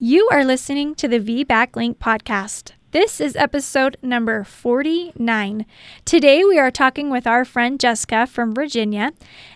[0.00, 2.70] You are listening to the VBAC Link podcast.
[2.92, 5.66] This is episode number 49.
[6.04, 9.10] Today we are talking with our friend Jessica from Virginia,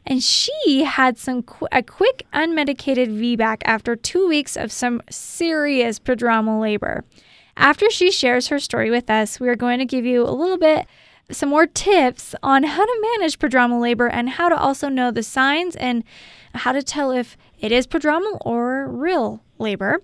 [0.04, 6.00] and she had some qu- a quick unmedicated VBAC after 2 weeks of some serious
[6.00, 7.04] prodromal labor.
[7.56, 10.58] After she shares her story with us, we are going to give you a little
[10.58, 10.88] bit
[11.32, 15.22] some more tips on how to manage prodromal labor and how to also know the
[15.22, 16.04] signs and
[16.54, 20.00] how to tell if it is prodromal or real labor.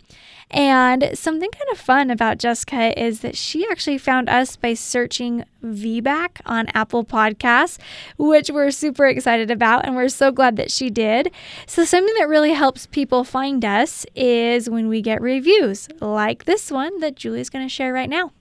[0.51, 5.45] And something kind of fun about Jessica is that she actually found us by searching
[5.63, 7.79] VBAC on Apple Podcasts,
[8.17, 11.31] which we're super excited about, and we're so glad that she did.
[11.67, 16.71] So, something that really helps people find us is when we get reviews like this
[16.71, 18.33] one that Julie's going to share right now.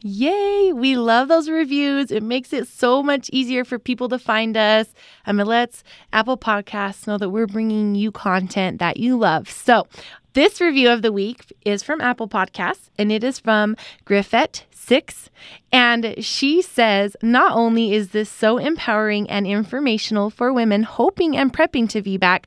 [0.00, 0.72] Yay!
[0.72, 2.12] We love those reviews.
[2.12, 4.86] It makes it so much easier for people to find us.
[5.26, 9.50] and it lets Apple Podcasts know that we're bringing you content that you love.
[9.50, 9.88] So,
[10.34, 13.74] this review of the week is from Apple Podcasts and it is from
[14.06, 15.30] Griffette6.
[15.72, 21.52] And she says, Not only is this so empowering and informational for women hoping and
[21.52, 22.44] prepping to VBAC,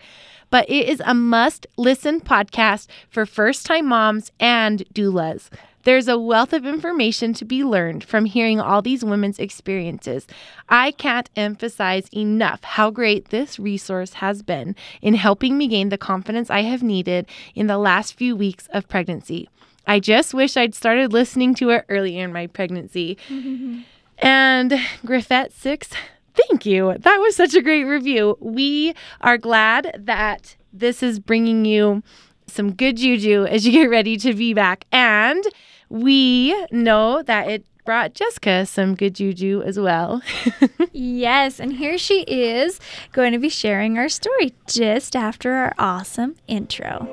[0.49, 5.49] but it is a must listen podcast for first time moms and doulas.
[5.83, 10.27] There's a wealth of information to be learned from hearing all these women's experiences.
[10.69, 15.97] I can't emphasize enough how great this resource has been in helping me gain the
[15.97, 19.49] confidence I have needed in the last few weeks of pregnancy.
[19.87, 23.17] I just wish I'd started listening to it earlier in my pregnancy.
[24.19, 24.71] and
[25.03, 25.89] Griffette 6,
[26.35, 26.95] thank you.
[26.99, 28.37] That was such a great review.
[28.39, 32.03] We are glad that this is bringing you
[32.47, 34.83] some good juju as you get ready to VBAC.
[34.91, 35.43] And
[35.92, 40.22] we know that it brought Jessica some good juju as well.
[40.94, 42.80] yes, and here she is
[43.11, 47.08] going to be sharing our story just after our awesome intro.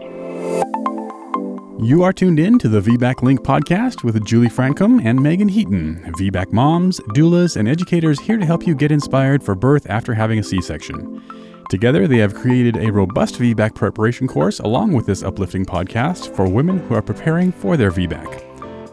[1.80, 6.12] You are tuned in to the VBAC Link podcast with Julie Francom and Meagan Heaton,
[6.16, 10.38] VBAC moms, doulas, and educators here to help you get inspired for birth after having
[10.38, 11.22] a C section.
[11.68, 16.48] Together, they have created a robust VBAC preparation course along with this uplifting podcast for
[16.48, 18.47] women who are preparing for their VBAC.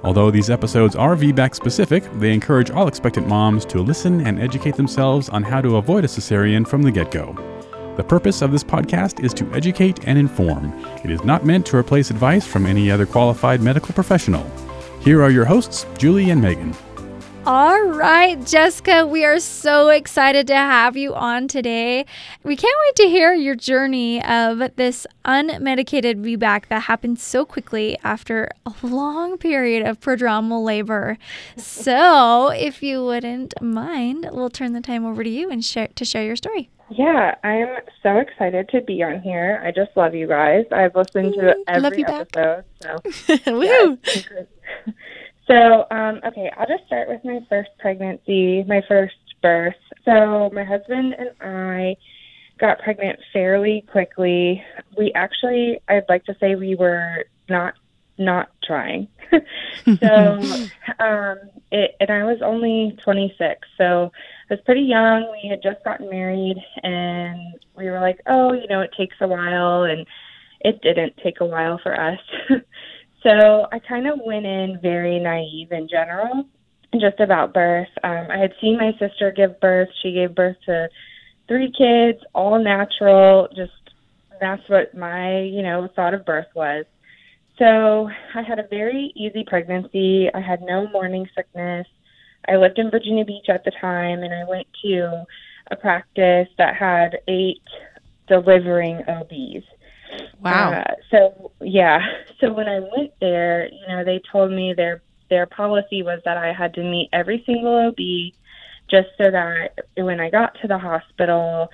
[0.05, 4.75] Although these episodes are VBAC specific, they encourage all expectant moms to listen and educate
[4.75, 7.33] themselves on how to avoid a cesarean from the get go.
[7.97, 10.71] The purpose of this podcast is to educate and inform.
[11.03, 14.45] It is not meant to replace advice from any other qualified medical professional.
[14.99, 16.75] Here are your hosts, Julie and Meagan.
[17.47, 22.07] All right, Jessica, we are so excited to have you on today.
[22.41, 27.99] We can't wait to hear your journey of this unmedicated VBAC that happened so quickly
[28.03, 31.19] after a long period of prodromal labor.
[31.55, 36.03] So, if you wouldn't mind, we'll turn the time over to you and share to
[36.03, 36.71] share your story.
[36.89, 39.61] Yeah, I'm so excited to be on here.
[39.63, 40.65] I just love you guys.
[40.71, 42.25] I've listened to every episode.
[42.35, 43.35] Love you back.
[43.45, 43.99] So, Woo!
[45.47, 49.75] So, um, okay, I'll just start with my first pregnancy, my first birth.
[50.03, 51.97] So, my husband and I
[52.59, 54.63] got pregnant fairly quickly.
[54.97, 57.75] We actually, I'd like to say we were not
[58.17, 59.07] not trying.
[59.31, 59.37] so,
[60.99, 61.37] um,
[61.71, 64.11] it, and I was only 26, so
[64.49, 65.29] I was pretty young.
[65.31, 69.27] We had just gotten married, and we were like, oh, you know, it takes a
[69.27, 70.07] while, and
[70.61, 72.19] it didn't take a while for us.
[73.25, 76.45] So I kind of went in very naive in general,
[77.01, 77.87] just about birth.
[78.03, 79.89] Um, I had seen my sister give birth.
[80.03, 80.89] She gave birth to
[81.47, 83.47] three kids, all natural.
[83.55, 83.71] Just
[84.39, 86.85] that's what my, you know, thought of birth was.
[87.57, 90.29] So I had a very easy pregnancy.
[90.31, 91.87] I had no morning sickness.
[92.47, 95.25] I lived in Virginia Beach at the time, and I went to
[95.71, 97.63] a practice that had eight
[98.27, 99.65] delivering OBs.
[100.41, 100.73] Wow.
[100.73, 101.99] Uh, so yeah,
[102.39, 106.37] so when I went there, you know, they told me their their policy was that
[106.37, 107.97] I had to meet every single OB
[108.89, 111.69] just so that when I got to the hospital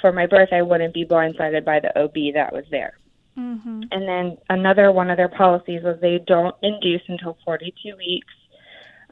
[0.00, 2.98] for my birth, I wouldn't be blindsided by the OB that was there.
[3.38, 3.82] Mm-hmm.
[3.90, 8.34] And then another one of their policies was they don't induce until 42 weeks.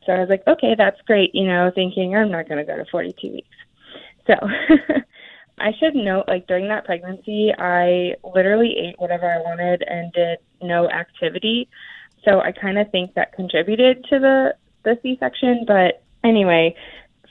[0.04, 2.76] So I was like, okay, that's great, you know, thinking I'm not going to go
[2.76, 3.48] to 42 weeks.
[4.26, 4.34] So
[5.60, 10.38] I should note, like during that pregnancy, I literally ate whatever I wanted and did
[10.62, 11.68] no activity.
[12.24, 15.64] So I kind of think that contributed to the the C-section.
[15.66, 16.74] But anyway,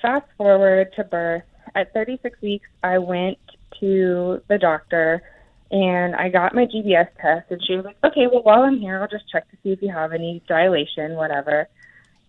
[0.01, 1.43] fast forward to birth.
[1.75, 3.37] At 36 weeks, I went
[3.79, 5.21] to the doctor
[5.69, 9.01] and I got my GBS test, and she was like, "Okay, well, while I'm here,
[9.01, 11.67] I'll just check to see if you have any dilation, whatever."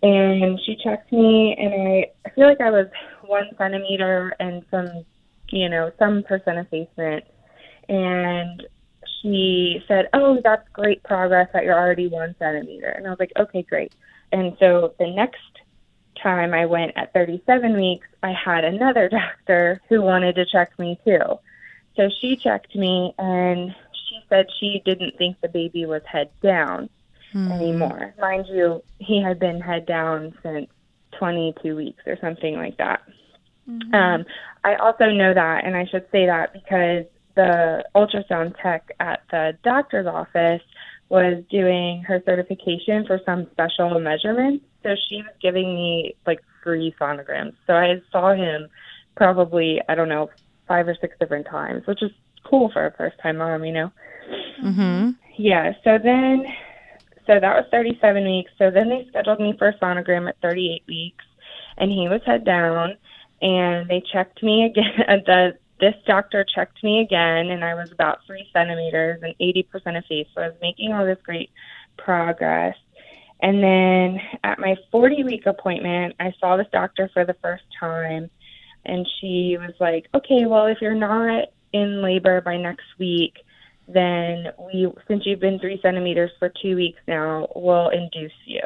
[0.03, 2.89] And she checked me, and I, I feel like I was
[3.25, 5.05] one centimeter and some
[5.51, 7.25] you know, some percent effacement.
[7.89, 8.67] And
[9.21, 11.49] she said, "Oh, that's great progress.
[11.53, 13.93] That you're already one centimeter." And I was like, "Okay, great."
[14.33, 15.41] And so the next
[16.23, 20.99] time I went at 37 weeks, I had another doctor who wanted to check me
[21.05, 21.39] too.
[21.97, 26.91] So she checked me and she said she didn't think the baby was head down
[27.33, 27.53] Hmm.
[27.53, 28.15] anymore.
[28.19, 30.69] Mind you, he had been head down since
[31.19, 33.03] 22 weeks or something like that.
[33.69, 34.25] Um,
[34.65, 37.05] I also know that, and I should say that because
[37.37, 40.63] the ultrasound tech at the doctor's office
[41.09, 44.65] was doing her certification for some special measurements.
[44.83, 47.55] So she was giving me like free sonograms.
[47.67, 48.69] So I saw him
[49.17, 50.31] probably, I don't know,
[50.67, 52.11] five or six different times, which is
[52.45, 53.93] cool for a first time mom, you know?
[54.63, 55.11] Mm-hmm.
[55.39, 55.73] Yeah.
[55.85, 56.45] So then,
[57.27, 58.51] so that was 37 weeks.
[58.59, 61.25] So then they scheduled me for a sonogram at 38 weeks,
[61.79, 62.97] and he was head down,
[63.41, 65.23] and they checked me again.
[65.27, 69.65] The this doctor checked me again, and I was about three centimeters and 80%
[69.97, 70.31] effaced.
[70.35, 71.51] So I was making all this great
[71.97, 72.75] progress.
[73.41, 78.29] And then at my 40 week appointment, I saw this doctor for the first time,
[78.85, 83.39] and she was like, "Okay, well, if you're not in labor by next week."
[83.89, 88.61] then we, since you've been three centimeters for two weeks now, we'll induce you.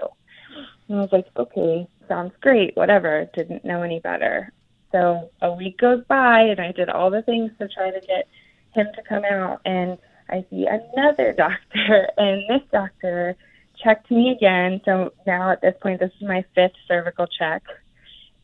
[0.89, 3.31] And I was like, okay, sounds great, whatever.
[3.35, 4.53] Didn't know any better.
[4.93, 8.29] So a week goes by, and I did all the things to try to get
[8.75, 9.99] him to come out, and
[10.29, 13.37] I see another doctor, and this doctor
[13.83, 14.81] checked me again.
[14.85, 17.63] So now at this point, this is my fifth cervical check.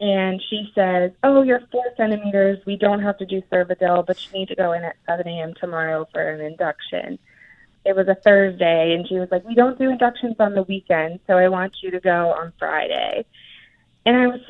[0.00, 2.58] And she says, Oh, you're four centimeters.
[2.66, 5.54] We don't have to do Cervidil, but you need to go in at 7 a.m.
[5.60, 7.18] tomorrow for an induction.
[7.84, 11.20] It was a Thursday, and she was like, We don't do inductions on the weekend,
[11.26, 13.24] so I want you to go on Friday.
[14.06, 14.40] And I was,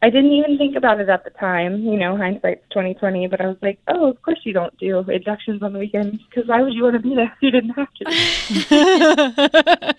[0.00, 1.80] I didn't even think about it at the time.
[1.80, 5.62] You know, hindsight's 2020, but I was like, Oh, of course you don't do inductions
[5.62, 7.92] on the weekend, because why would you want to be there if you didn't have
[7.94, 8.04] to?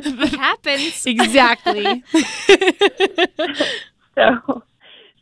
[0.00, 1.06] It happens.
[1.06, 2.02] exactly.
[4.18, 4.64] So,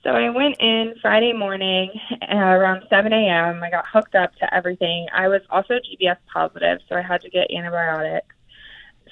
[0.02, 1.90] so I went in Friday morning
[2.32, 3.62] uh, around 7 a.m.
[3.62, 5.06] I got hooked up to everything.
[5.12, 8.34] I was also GBS positive, so I had to get antibiotics.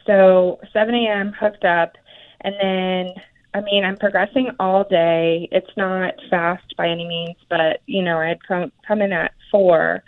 [0.06, 1.34] So 7 a.m.
[1.38, 1.96] hooked up,
[2.40, 3.14] and then
[3.54, 5.48] I mean I'm progressing all day.
[5.52, 10.02] It's not fast by any means, but you know I'd come come in at four.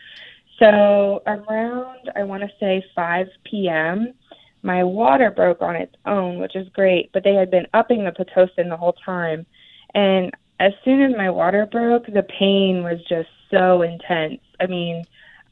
[0.58, 4.14] So around I want to say 5 p.m.
[4.62, 8.10] My water broke on its own, which is great, but they had been upping the
[8.10, 9.46] pitocin the whole time.
[9.94, 14.40] And as soon as my water broke, the pain was just so intense.
[14.58, 15.04] I mean,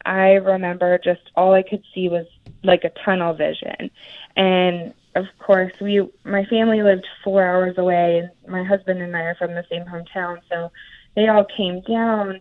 [0.05, 2.27] I remember just all I could see was
[2.63, 3.91] like a tunnel vision.
[4.37, 9.21] And of course, we my family lived 4 hours away and my husband and I
[9.23, 10.71] are from the same hometown, so
[11.17, 12.41] they all came down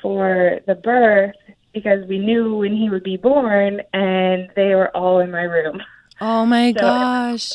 [0.00, 1.34] for the birth
[1.72, 5.82] because we knew when he would be born and they were all in my room.
[6.20, 7.52] Oh my So- gosh.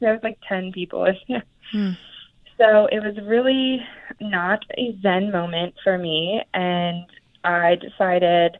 [0.00, 1.44] There was like 10 people in there.
[1.70, 1.90] Hmm.
[2.58, 3.80] So it was really
[4.20, 7.06] not a zen moment for me, and
[7.44, 8.58] I decided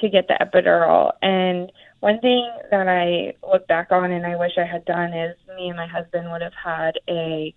[0.00, 1.12] to get the epidural.
[1.22, 1.70] And
[2.02, 5.68] one thing that I look back on and I wish I had done is me
[5.68, 7.54] and my husband would have had a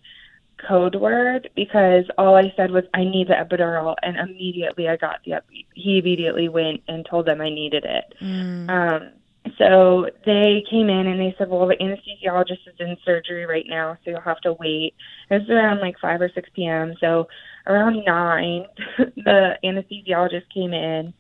[0.68, 5.22] code word because all I said was I need the epidural, and immediately I got
[5.26, 8.14] the ep- he immediately went and told them I needed it.
[8.22, 8.70] Mm.
[8.70, 9.12] Um,
[9.58, 13.98] so they came in and they said, well, the anesthesiologist is in surgery right now,
[14.06, 14.94] so you'll have to wait.
[15.32, 16.94] It was around like 5 or 6 p.m.
[17.00, 17.28] So
[17.66, 18.66] around 9,
[18.98, 21.16] the anesthesiologist came in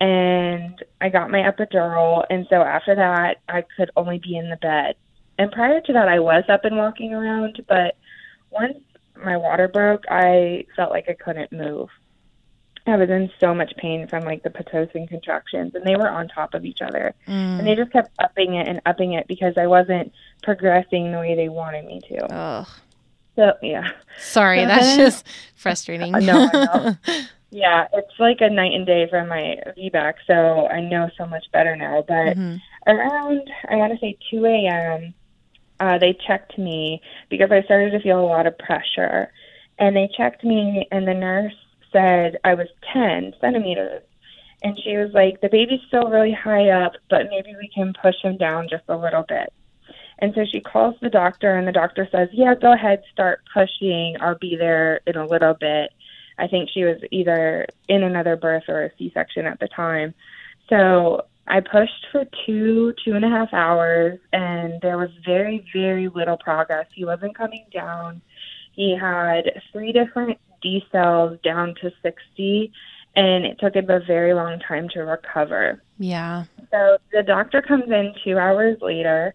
[0.00, 2.24] and I got my epidural.
[2.30, 4.96] And so after that, I could only be in the bed.
[5.38, 7.96] And prior to that, I was up and walking around, but
[8.50, 8.78] once
[9.16, 11.88] my water broke, I felt like I couldn't move.
[12.86, 16.28] I was in so much pain from like the pitocin contractions, and they were on
[16.28, 17.14] top of each other.
[17.26, 17.58] Mm.
[17.58, 20.12] And they just kept upping it and upping it because I wasn't
[20.42, 22.34] progressing the way they wanted me to.
[22.34, 22.68] Ugh.
[23.38, 23.88] So, yeah.
[24.18, 26.12] Sorry, So that's then- just frustrating.
[26.12, 26.96] I know, I know.
[27.50, 31.46] Yeah, it's like a night and day from my VBAC, so I know so much
[31.50, 32.04] better now.
[32.06, 32.60] But Mhm.
[32.86, 35.14] around, I want to say 2 a.m.,
[35.80, 39.32] uh, they checked me because I started to feel a lot of pressure.
[39.78, 41.54] And they checked me, and the nurse
[41.90, 44.02] said I was 10 centimeters.
[44.62, 48.16] And she was like, the baby's still really high up, but maybe we can push
[48.20, 49.50] him down just a little bit.
[50.20, 54.16] And so she calls the doctor, and the doctor says, Yeah, go ahead, start pushing.
[54.20, 55.92] I'll be there in a little bit.
[56.38, 60.14] I think she was either in another birth or a C section at the time.
[60.68, 66.08] So I pushed for two, two and a half hours, and there was very, very
[66.08, 66.86] little progress.
[66.94, 68.20] He wasn't coming down.
[68.72, 72.72] He had three different decels down to 60,
[73.16, 75.82] and it took him a very long time to recover.
[75.98, 76.44] Yeah.
[76.70, 79.34] So the doctor comes in two hours later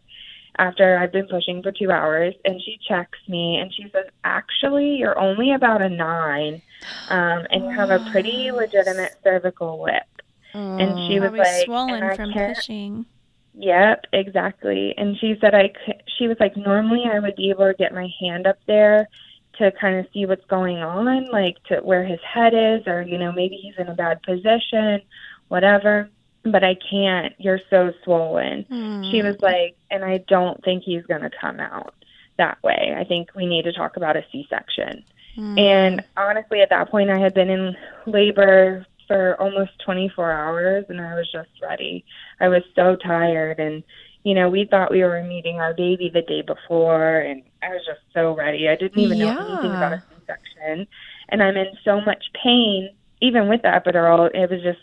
[0.57, 4.95] after I've been pushing for two hours, and she checks me and she says, Actually,
[4.97, 6.61] you're only about a nine,
[7.09, 10.03] um, and you have a pretty legitimate cervical lip.
[10.53, 13.05] And she was like, swollen "And I from can't- pushing.
[13.55, 14.93] Yep, exactly.
[14.97, 17.93] And she said I could, she was like normally I would be able to get
[17.93, 19.07] my hand up there
[19.59, 23.17] to kind of see what's going on, like to where his head is or you
[23.19, 25.01] know maybe he's in a bad position,
[25.49, 26.09] whatever.
[26.43, 27.33] But I can't.
[27.37, 28.63] You're so swollen.
[28.63, 29.03] Hmm.
[29.11, 31.95] She was like, and I don't think he's going to come out
[32.37, 32.93] that way.
[32.97, 35.03] I think we need to talk about a C-section.
[35.35, 35.57] Hmm.
[35.57, 40.99] And honestly, at that point, I had been in labor for almost 24 hours and
[40.99, 42.05] I was just ready.
[42.39, 43.59] I was so tired.
[43.59, 43.83] And,
[44.23, 47.81] you know, we thought we were meeting our baby the day before and I was
[47.85, 48.67] just so ready.
[48.67, 50.87] I didn't even know anything about a C section.
[51.29, 52.89] And I'm in so much pain,
[53.21, 54.29] even with the epidural.
[54.33, 54.79] It was just,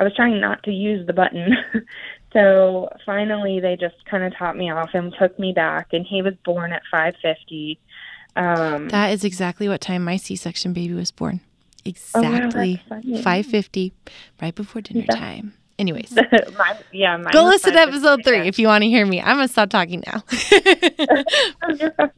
[0.00, 1.54] I was trying not to use the button.
[2.32, 5.88] so finally, they just kind of taught me off and took me back.
[5.92, 7.78] And he was born at 550.
[8.34, 11.40] Um, That is exactly what time my C-section baby was born.
[12.14, 13.22] Oh, wow, Exactly.
[13.22, 13.92] 5:50
[14.40, 15.16] right before dinner Yeah.
[15.16, 15.52] time.
[15.78, 16.12] Anyways,
[16.58, 18.42] mine, yeah, mine go listen to episode 3 yeah.
[18.44, 19.20] if you want to hear me.
[19.20, 20.22] I'm going to stop talking now.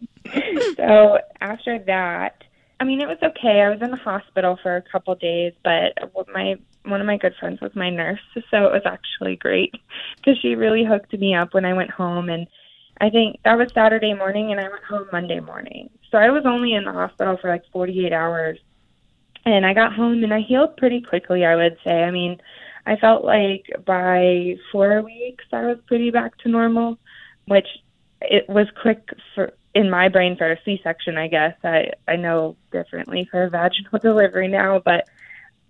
[0.77, 2.43] so after that,
[2.83, 3.61] I mean, it was okay.
[3.61, 5.97] I was in the hospital for a couple days, but
[6.35, 9.73] my one of my good friends was my nurse, so it was actually great
[10.17, 12.29] because she really hooked me up when I went home.
[12.29, 12.49] And
[13.01, 15.91] I think that was Saturday morning, and I went home Monday morning.
[16.11, 18.59] So I was only in the hospital for like 48 hours,
[19.45, 21.45] and I got home and I healed pretty quickly.
[21.45, 22.03] I would say.
[22.03, 22.41] I mean,
[22.85, 26.99] I felt like by four weeks I was pretty back to normal,
[27.47, 27.69] which
[28.23, 31.17] it was quick for in my brain for a C-section.
[31.17, 35.09] I guess I I know differently for a vaginal delivery now, but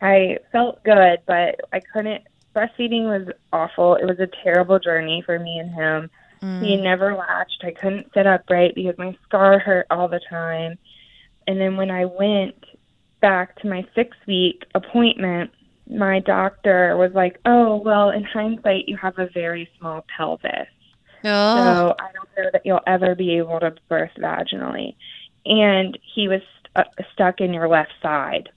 [0.01, 2.25] I felt good, but I couldn't.
[2.55, 3.95] Breastfeeding was awful.
[3.95, 6.11] It was a terrible journey for me and him.
[6.41, 6.83] He mm.
[6.83, 7.63] never latched.
[7.63, 10.77] I couldn't sit upright because my scar hurt all the time.
[11.47, 12.65] And then when I went
[13.21, 15.53] back to my six week appointment,
[15.89, 20.69] my doctor was like, "Oh, well, in hindsight, you have a very small pelvis."
[21.25, 24.95] Oh, So I don't know that you'll ever be able to birth vaginally.
[25.45, 26.41] And he was
[26.75, 28.49] st- uh, stuck in your left side.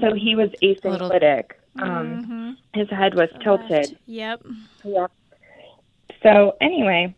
[0.00, 1.52] So he was asynclitic.
[1.80, 2.56] Um, Mhm.
[2.74, 3.96] his head was tilted.
[4.06, 4.42] Yep.
[4.84, 5.06] Yeah.
[6.22, 7.14] So anyway,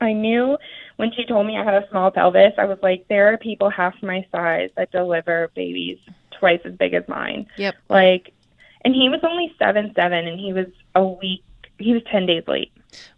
[0.00, 0.58] I knew
[0.96, 3.70] when she told me I had a small pelvis, I was like, there are people
[3.70, 5.98] half my size that deliver babies
[6.30, 7.46] twice as big as mine.
[7.56, 7.74] Yep.
[7.88, 8.32] Like,
[8.84, 11.42] and he was only seven seven, and he was a week.
[11.78, 12.72] He was ten days late.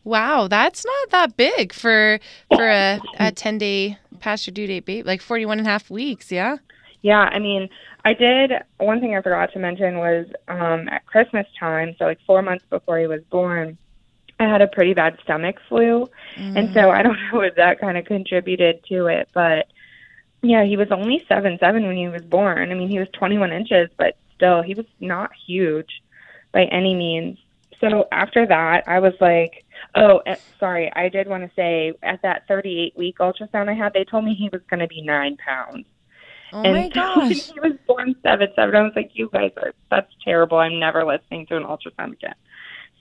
[0.04, 2.18] Wow, that's not that big for
[2.49, 5.90] for a, a 10 day past your due date baby, like 41 and a half
[5.90, 6.58] weeks, yeah?
[7.02, 7.68] Yeah, I mean,
[8.04, 8.52] I did.
[8.78, 12.64] One thing I forgot to mention was um, at Christmas time, so like four months
[12.68, 13.78] before he was born,
[14.38, 17.96] I had a pretty bad stomach flu, and so I don't know if that kind
[17.99, 19.66] of contributed to it, but
[20.42, 22.70] yeah, he was only seven seven when he was born.
[22.70, 26.02] I mean, he was 21 inches, but still, he was not huge
[26.52, 27.38] by any means.
[27.80, 32.22] So after that, I was like, oh, eh, sorry, I did want to say at
[32.22, 35.37] that 38 week ultrasound I had, they told me he was going to be nine
[35.37, 35.87] pounds.
[36.52, 37.50] Oh and my gosh.
[37.52, 38.75] he was born seven seven.
[38.75, 40.58] I was like, you guys are that's terrible.
[40.58, 42.34] I'm never listening to an ultrasound again.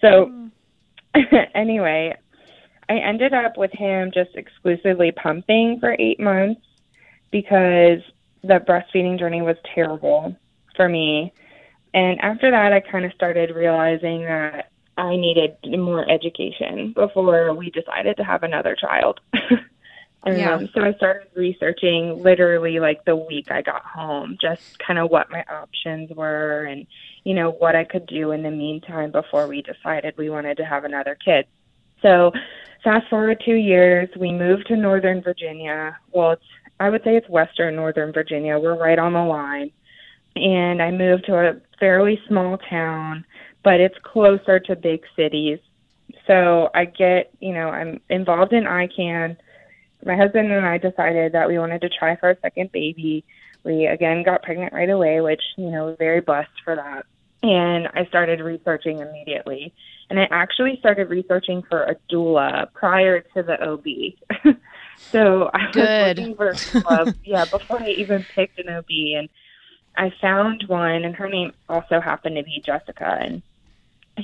[0.01, 0.50] So
[1.55, 2.15] anyway,
[2.89, 6.62] I ended up with him just exclusively pumping for eight months
[7.31, 8.00] because
[8.43, 10.36] the breastfeeding journey was terrible
[10.75, 11.33] for me.
[11.93, 17.70] And after that, I kind of started realizing that I needed more education before we
[17.72, 19.20] decided to have another child.
[20.24, 20.60] Um, Yeah.
[20.74, 25.32] So I started researching literally like the week I got home, just kind of what
[25.32, 26.86] my options were and,
[27.24, 30.65] you know, what I could do in the meantime before we decided we wanted to
[30.65, 31.48] have another kid.
[32.01, 32.32] So
[32.84, 35.98] fast forward two years, we moved to Northern Virginia.
[36.12, 36.44] Well, it's,
[36.79, 38.60] I would say it's Western Northern Virginia.
[38.60, 39.72] We're right on the line.
[40.36, 43.25] And I moved to a fairly small town,
[43.63, 45.60] but it's closer to big cities.
[46.28, 49.38] So I get, you know, I'm involved in ICAN
[50.06, 53.25] my husband and I decided that we wanted to try for a second baby.
[53.63, 57.06] We again got pregnant right away, which, you know, very blessed for that.
[57.44, 59.74] And I started researching immediately.
[60.10, 64.56] And I actually started researching for a doula prior to the OB.
[65.12, 66.18] so I Good.
[66.18, 68.89] was looking for a doula, yeah, before I even picked an OB.
[68.89, 69.30] And
[69.96, 73.20] I found one, and her name also happened to be Jessica.
[73.22, 73.42] And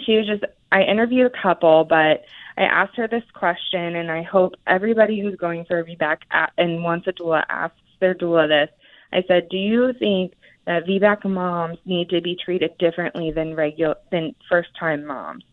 [0.06, 2.24] she was just, I interviewed a couple, but
[2.58, 6.18] I asked her this question, and I hope everybody who's going for a VBAC
[6.58, 8.76] and wants a doula asks their doula this.
[9.12, 10.34] I said, Do you think
[10.66, 15.44] that VBAC moms need to be treated differently than regular than first time moms.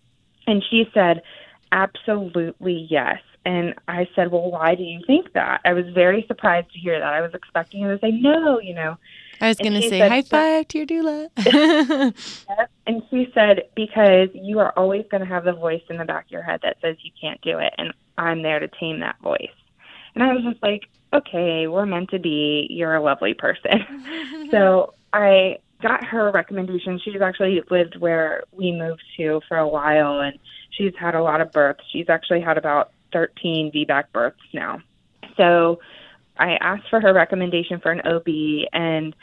[0.46, 1.22] And she said,
[1.70, 3.18] absolutely yes.
[3.44, 5.60] And I said, well, why do you think that?
[5.64, 7.12] I was very surprised to hear that.
[7.12, 8.96] I was expecting her to say no, you know.
[9.40, 11.28] I was going to say high five to your doula.
[12.86, 16.26] and she said, because you are always going to have the voice in the back
[16.26, 17.72] of your head that says you can't do it.
[17.78, 19.50] And I'm there to tame that voice.
[20.14, 22.66] And I was just like, okay, we're meant to be.
[22.70, 24.48] You're a lovely person.
[24.50, 27.00] so I got her recommendation.
[27.04, 30.38] She's actually lived where we moved to for a while and
[30.70, 31.84] she's had a lot of births.
[31.90, 34.80] She's actually had about 13 VBAC births now.
[35.36, 35.80] So
[36.42, 38.26] I asked for her recommendation for an OB,
[38.72, 39.14] and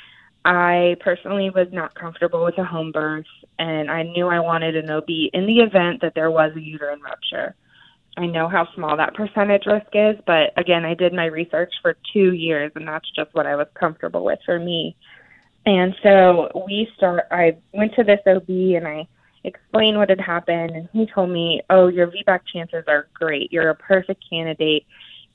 [0.46, 3.26] I personally was not comfortable with a home birth,
[3.60, 7.02] and I knew I wanted an OB in the event that there was a uterine
[7.02, 7.56] rupture.
[8.16, 11.98] I know how small that percentage risk is, but again, I did my research for
[12.14, 14.96] two years, and that's just what I was comfortable with for me.
[15.66, 17.26] And so we start.
[17.32, 19.08] I went to this OB, and I
[19.44, 23.52] explained what had happened, and he told me, "Oh, your VBAC chances are great.
[23.52, 24.86] You're a perfect candidate."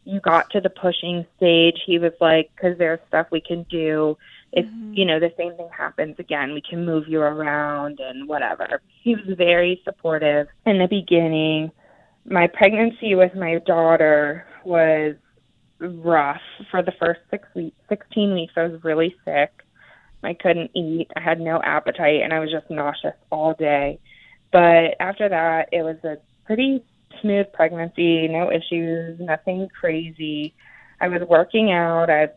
[0.05, 4.17] You got to the pushing stage, he was like, because there's stuff we can do.
[4.53, 4.95] If, mm-hmm.
[4.95, 8.81] you know, the same thing happens again, we can move you around and whatever.
[9.03, 11.73] He was very supportive in the beginning.
[12.27, 15.17] My pregnancy with my daughter was
[15.81, 18.53] rough for the first six weeks, 16 weeks.
[18.57, 19.51] I was really sick.
[20.23, 21.11] I couldn't eat.
[21.17, 23.99] I had no appetite and I was just nauseous all day.
[24.53, 26.83] But after that, it was a pretty
[27.21, 30.55] smooth pregnancy, no issues, nothing crazy.
[31.01, 32.11] I was working out.
[32.11, 32.29] I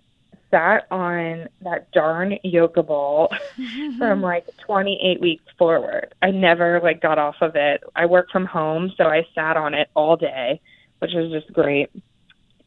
[0.52, 3.34] sat on that darn yoga ball
[3.98, 6.14] from like 28 weeks forward.
[6.22, 7.84] I never like got off of it.
[7.96, 10.62] I work from home, so I sat on it all day,
[11.00, 11.90] which was just great.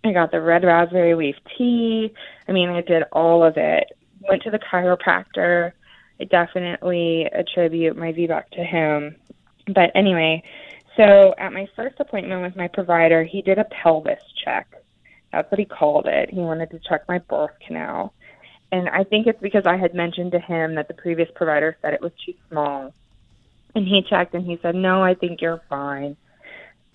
[0.05, 2.13] I got the red raspberry leaf tea.
[2.49, 3.85] I mean, I did all of it.
[4.29, 5.73] Went to the chiropractor.
[6.21, 9.17] I definitely attribute my VBAC to him.
[9.67, 10.43] But anyway,
[11.01, 14.69] so at my first appointment with my provider, he did a pelvis check.
[15.33, 16.29] That's what he called it.
[16.29, 18.13] He wanted to check my birth canal.
[18.71, 21.95] And I think it's because I had mentioned to him that the previous provider said
[21.95, 22.93] it was too small.
[23.75, 26.17] And he checked and he said, No, I think you're fine.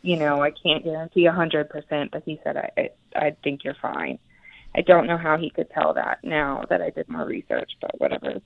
[0.03, 3.77] You know, I can't guarantee a 100%, but he said, I, I, I think you're
[3.81, 4.19] fine.
[4.75, 7.99] I don't know how he could tell that now that I did more research, but
[7.99, 8.39] whatever.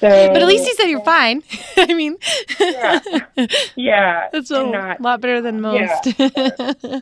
[0.00, 1.42] So, but at least he said you're fine.
[1.76, 2.18] I mean,
[2.60, 3.00] yeah,
[3.76, 6.18] yeah, that's a not, lot better than most.
[6.18, 6.28] Yeah.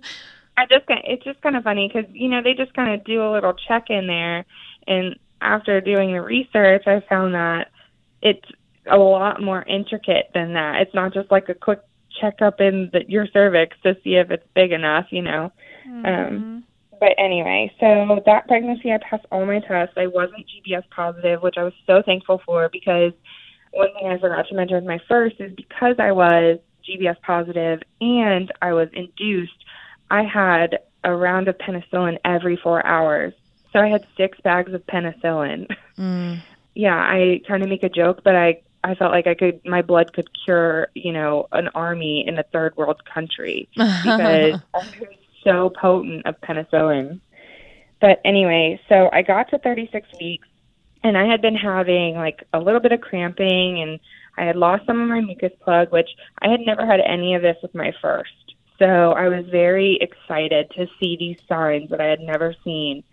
[0.57, 3.20] I just it's just kind of funny because you know they just kind of do
[3.22, 4.44] a little check in there,
[4.87, 7.70] and after doing the research, I found that
[8.22, 8.46] it's
[8.90, 10.83] a lot more intricate than that.
[10.83, 11.80] It's not just like a quick
[12.20, 15.52] checkup in the, your cervix to see if it's big enough, you know.
[15.88, 16.07] Mm-hmm.
[16.07, 16.64] Um,
[17.05, 19.93] but anyway, so that pregnancy, I passed all my tests.
[19.99, 23.12] I wasn't GBS positive, which I was so thankful for because
[23.73, 27.83] one thing I forgot to mention with my first is because I was GBS positive
[28.01, 29.64] and I was induced,
[30.11, 33.35] I had a round of penicillin every four hours.
[33.75, 35.67] So I had six bags of penicillin.
[35.99, 36.40] Mm.
[36.75, 39.83] yeah, I kind of make a joke, but I I felt like I could my
[39.83, 44.59] blood could cure, you know, an army in a third world country because
[45.44, 47.20] so potent of penicillin.
[48.00, 50.48] But anyway, so I got to 36 weeks
[51.02, 54.00] and I had been having like a little bit of cramping and
[54.37, 56.09] I had lost some of my mucus plug, which
[56.42, 58.30] I had never had any of this with my first.
[58.78, 63.04] So I was very excited to see these signs that I had never seen.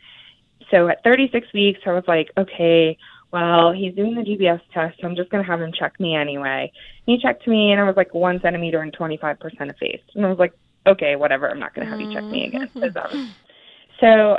[0.71, 2.97] So at 36 weeks, I was like, okay,
[3.31, 4.99] well, he's doing the GBS test.
[4.99, 6.71] So I'm just going to have him check me anyway.
[7.05, 9.37] He checked me, and I was like one centimeter and 25%
[9.69, 10.15] effaced.
[10.15, 10.53] And I was like,
[10.87, 12.69] okay, whatever, I'm not going to have you check me again.
[12.75, 13.25] Mm-hmm.
[13.99, 14.37] so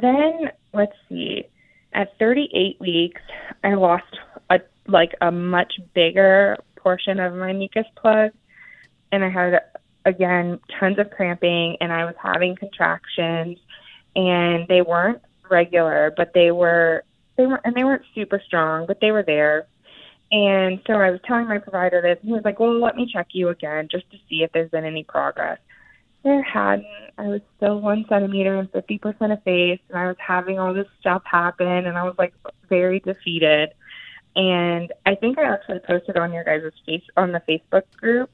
[0.00, 1.44] then, let's see,
[1.92, 3.20] at 38 weeks,
[3.62, 4.04] I lost
[4.50, 8.32] a like a much bigger portion of my mucus plug,
[9.12, 9.60] and I had
[10.04, 13.58] again tons of cramping, and I was having contractions,
[14.16, 17.04] and they weren't regular, but they were
[17.36, 19.66] they were and they weren't super strong, but they were there.
[20.32, 23.08] And so I was telling my provider this, and he was like, "Well, let me
[23.10, 25.58] check you again just to see if there's been any progress."
[26.24, 26.86] There hadn't.
[27.18, 28.98] I was still one centimeter and 50%
[29.30, 32.34] effaced, and I was having all this stuff happen, and I was like
[32.68, 33.70] very defeated.
[34.34, 38.30] And I think I actually posted on your guys' face on the Facebook group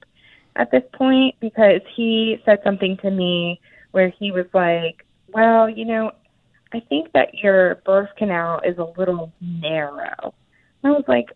[0.57, 5.85] at this point because he said something to me where he was like, "Well, you
[5.85, 6.13] know,
[6.73, 10.33] I think that your birth canal is a little narrow."
[10.83, 11.31] And I was like,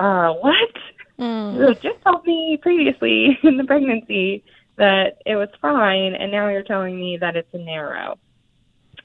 [0.00, 0.76] "Uh, what?"
[1.20, 1.80] Mm.
[1.82, 4.42] just told me previously in the pregnancy
[4.80, 8.18] that it was fine, and now you're telling me that it's a narrow.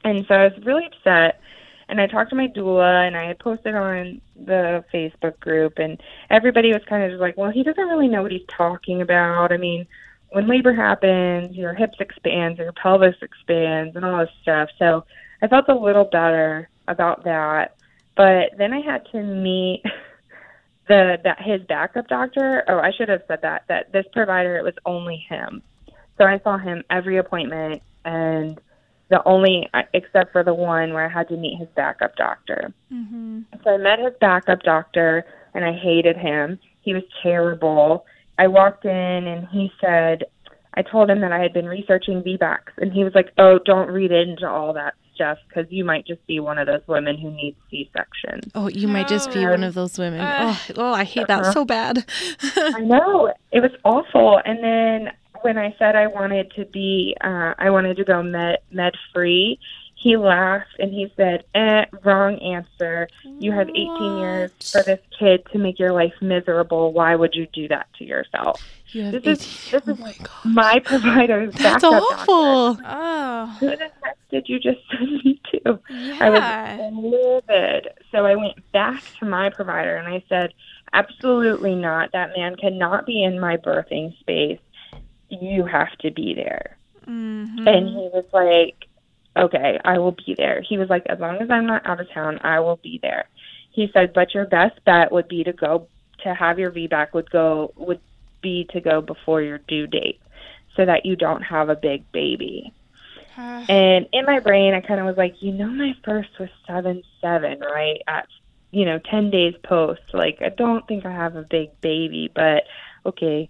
[0.04, 1.42] And so I was really upset.
[1.88, 6.02] And I talked to my doula, and I had posted on the Facebook group, and
[6.32, 9.52] everybody was kind of just like, well, he doesn't really know what he's talking about.
[9.52, 9.86] I mean,
[10.30, 14.70] when labor happens, your hips expand, your pelvis expands, and all this stuff.
[14.80, 15.06] So
[15.42, 17.76] I felt a little better about that.
[18.16, 19.84] But then I had to meet
[20.88, 22.64] the that his backup doctor.
[22.68, 25.62] Oh, I should have said that that this provider it was only him.
[26.18, 28.60] So I saw him every appointment, and
[29.10, 32.74] the only except for the one where I had to meet his backup doctor.
[32.92, 33.42] Mm-hmm.
[33.64, 36.60] So I met his backup doctor, and I hated him.
[36.82, 38.06] He was terrible.
[38.38, 40.24] I walked in, and he said,
[40.74, 43.90] I told him that I had been researching VBACs, and he was like, "Oh, don't
[43.90, 47.32] read into all that stuff because you might just be one of those women who
[47.32, 50.22] needs C-section." Oh, you might just be one of those women.
[50.22, 52.06] Uh, oh, oh, I hate that so bad.
[52.56, 54.40] I know it was awful.
[54.46, 58.58] And then when I said I wanted to be, uh, I wanted to go med
[58.72, 59.60] med free,
[59.96, 63.08] he laughed and he said, eh, wrong answer.
[63.24, 64.20] You have 18 what?
[64.20, 66.94] years for this kid to make your life miserable.
[66.94, 68.62] Why would you do that to yourself?
[68.90, 69.32] You this 18.
[69.32, 72.76] is, this is my, my provider's That's awful.
[72.76, 72.84] Doctor.
[72.88, 73.58] Oh.
[73.60, 75.80] Who the heck did you just send me to?
[75.90, 76.18] Yeah.
[76.20, 77.88] I was livid.
[78.12, 80.54] So I went back to my provider and I said,
[80.94, 82.12] absolutely not.
[82.12, 84.60] That man cannot be in my birthing space.
[85.30, 86.78] You have to be there.
[87.08, 87.68] Mm-hmm.
[87.68, 88.88] And he was like,
[89.38, 90.62] okay, I will be there.
[90.62, 93.26] He was like, as long as I'm not out of town, I will be there.
[93.72, 95.88] He said, but your best bet would be to go
[96.24, 98.00] to have your VBAC would go would
[98.42, 100.22] be to go before your due date
[100.76, 102.74] so that you don't have a big baby.
[103.38, 107.04] and in my brain, I kind of was like, you know, my first was seven
[107.22, 108.02] seven, right?
[108.08, 108.28] At
[108.72, 110.02] you know, ten days post.
[110.14, 112.64] Like, I don't think I have a big baby, but
[113.06, 113.50] okay.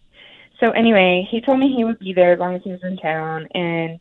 [0.60, 2.98] So anyway, he told me he would be there as long as he was in
[2.98, 4.00] town, and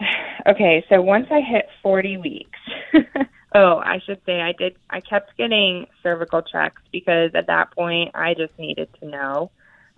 [0.46, 2.58] okay, so once I hit 40 weeks,
[3.54, 8.12] oh, I should say I did, I kept getting cervical checks because at that point
[8.14, 9.50] I just needed to know.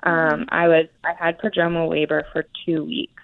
[0.02, 0.42] Um, mm-hmm.
[0.48, 3.22] I was, I had prodromal labor for two weeks.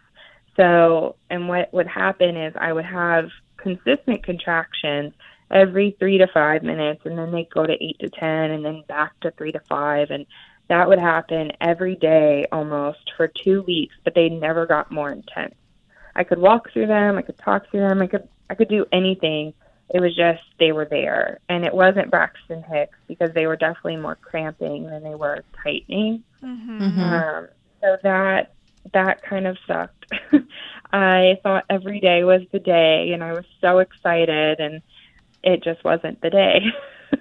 [0.57, 5.13] So, and what would happen is I would have consistent contractions
[5.51, 8.85] every three to five minutes, and then they'd go to eight to 10, and then
[8.89, 10.11] back to three to five.
[10.11, 10.27] And
[10.69, 15.55] that would happen every day almost for two weeks, but they never got more intense.
[16.17, 18.87] I could walk through them, I could talk through them, I could I could do
[18.91, 19.53] anything.
[19.95, 23.99] It was just they were there, and it wasn't Braxton Hicks because they were definitely
[23.99, 26.25] more cramping than they were tightening.
[26.43, 26.81] Mm-hmm.
[26.81, 27.01] mm-hmm.
[27.01, 27.49] Um,
[27.81, 28.53] so that
[28.95, 30.13] that kind of sucked.
[30.93, 34.83] I thought every day was the day, and I was so excited, and
[35.45, 36.65] it just wasn't the day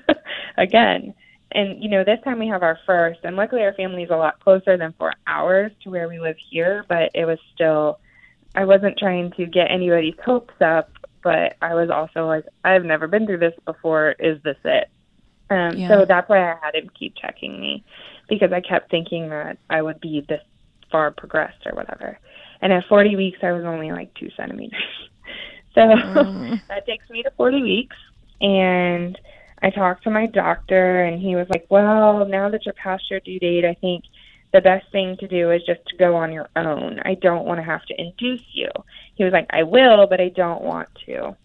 [0.57, 1.13] again.
[1.51, 4.15] And you know, this time we have our first, and luckily our family is a
[4.15, 7.99] lot closer than four hours to where we live here, but it was still
[8.55, 10.89] I wasn't trying to get anybody's hopes up,
[11.23, 14.15] but I was also like, I've never been through this before.
[14.19, 14.89] Is this it?
[15.49, 15.89] Um, yeah.
[15.89, 17.83] So that's why I had him keep checking me
[18.29, 20.41] because I kept thinking that I would be this
[20.91, 22.17] far progressed or whatever.
[22.61, 24.81] And at 40 weeks, I was only like two centimeters.
[25.75, 26.61] so mm.
[26.67, 27.95] that takes me to 40 weeks.
[28.41, 29.17] And
[29.61, 33.19] I talked to my doctor, and he was like, Well, now that you're past your
[33.21, 34.03] due date, I think
[34.55, 37.01] the best thing to do is just to go on your own.
[37.03, 38.69] I don't want to have to induce you.
[39.15, 41.35] He was like, I will, but I don't want to.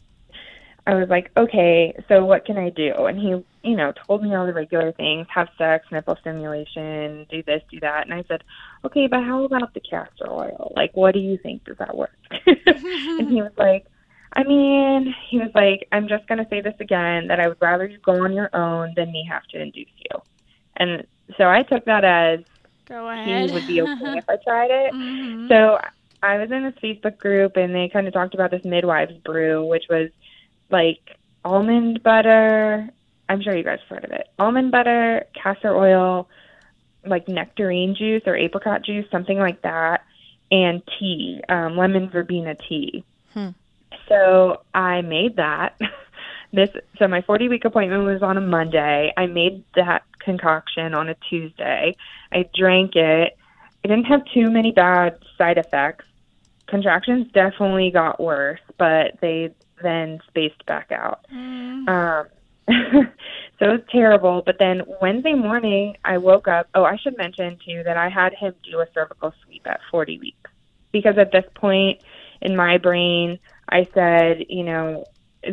[0.86, 2.92] I was like, okay, so what can I do?
[3.06, 3.30] And he,
[3.68, 7.80] you know, told me all the regular things have sex, nipple stimulation, do this, do
[7.80, 8.04] that.
[8.06, 8.44] And I said,
[8.84, 10.72] okay, but how about the castor oil?
[10.76, 11.64] Like, what do you think?
[11.64, 12.16] Does that work?
[12.46, 13.86] and he was like,
[14.34, 17.60] I mean, he was like, I'm just going to say this again that I would
[17.60, 20.22] rather you go on your own than me have to induce you.
[20.76, 21.04] And
[21.36, 22.40] so I took that as
[22.90, 23.48] Go ahead.
[23.48, 24.92] he would be okay if I tried it.
[24.92, 25.48] Mm-hmm.
[25.48, 25.78] So
[26.22, 29.64] I was in this Facebook group and they kind of talked about this midwives brew,
[29.64, 30.10] which was
[30.70, 32.90] like almond butter.
[33.28, 34.28] I'm sure you guys have heard of it.
[34.40, 36.28] Almond butter, castor oil,
[37.06, 40.04] like nectarine juice or apricot juice, something like that,
[40.50, 43.04] and tea, um, lemon verbena tea.
[43.32, 43.50] Hmm.
[44.08, 45.80] So I made that.
[46.52, 49.12] this so my 40 week appointment was on a Monday.
[49.16, 51.96] I made that concoction on a Tuesday.
[52.32, 53.36] I drank it.
[53.84, 56.04] I didn't have too many bad side effects.
[56.66, 59.52] Contractions definitely got worse, but they
[59.82, 61.26] then spaced back out.
[61.32, 61.88] Mm.
[61.88, 62.26] Um,
[63.58, 64.42] so it was terrible.
[64.44, 66.68] But then Wednesday morning, I woke up.
[66.74, 70.18] Oh, I should mention too that I had him do a cervical sweep at 40
[70.18, 70.50] weeks
[70.92, 72.02] because at this point
[72.40, 75.04] in my brain, I said, you know,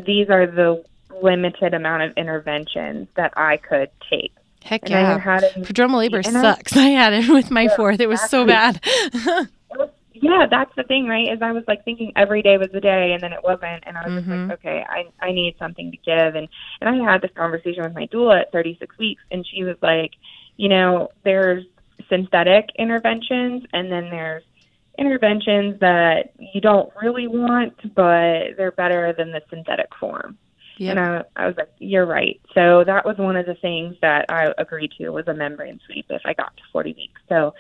[0.05, 0.83] these are the
[1.21, 4.33] limited amount of interventions that I could take.
[4.67, 5.19] Heck and yeah.
[5.61, 6.75] Prodromal labor sucks.
[6.75, 8.01] I, I, had it with my yeah, fourth.
[8.01, 8.39] It was exactly.
[8.39, 9.47] so bad.
[10.13, 11.31] yeah, that's the thing, right?
[11.31, 13.97] Is I was like thinking every day was the day, and then it wasn't, and
[13.97, 14.49] I was just Mhm.
[14.49, 16.49] like, okay, I I need something to give, and
[16.81, 20.15] and I had this conversation with my doula at 36 weeks, and she was like,
[20.57, 21.63] you know, there's
[22.09, 24.43] synthetic interventions, and then there's
[24.97, 30.37] interventions that you don't really want, but they're better than the synthetic form.
[30.79, 30.97] Yep.
[30.97, 32.39] And I, I was like, you're right.
[32.53, 36.05] So that was one of the things that I agreed to was a membrane sweep
[36.09, 37.21] if I got to 40 weeks.
[37.29, 37.53] So,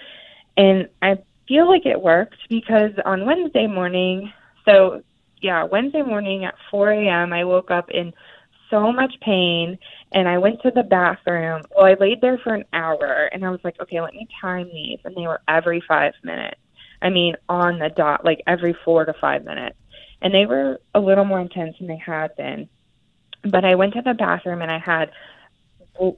[0.55, 4.31] and I feel like it worked because on Wednesday morning,
[4.65, 5.01] so
[5.41, 8.13] yeah, Wednesday morning at 4 a.m., I woke up in
[8.69, 9.77] so much pain
[10.11, 11.63] and I went to the bathroom.
[11.75, 14.67] Well, I laid there for an hour and I was like, okay, let me time
[14.73, 14.99] these.
[15.05, 16.59] And they were every five minutes.
[17.01, 19.77] I mean, on the dot, like every four to five minutes.
[20.21, 22.67] And they were a little more intense than they had been.
[23.43, 25.11] But I went to the bathroom and I had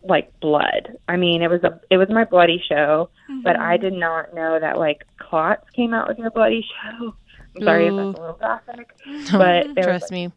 [0.03, 0.97] like blood.
[1.07, 3.09] I mean, it was a it was my bloody show,
[3.43, 3.83] but I mm-hmm.
[3.83, 7.15] did not know that like clots came out with your bloody show.
[7.55, 7.95] I'm sorry if Ooh.
[7.97, 9.31] that's a little graphic, mm.
[9.31, 10.31] but there was Trust me,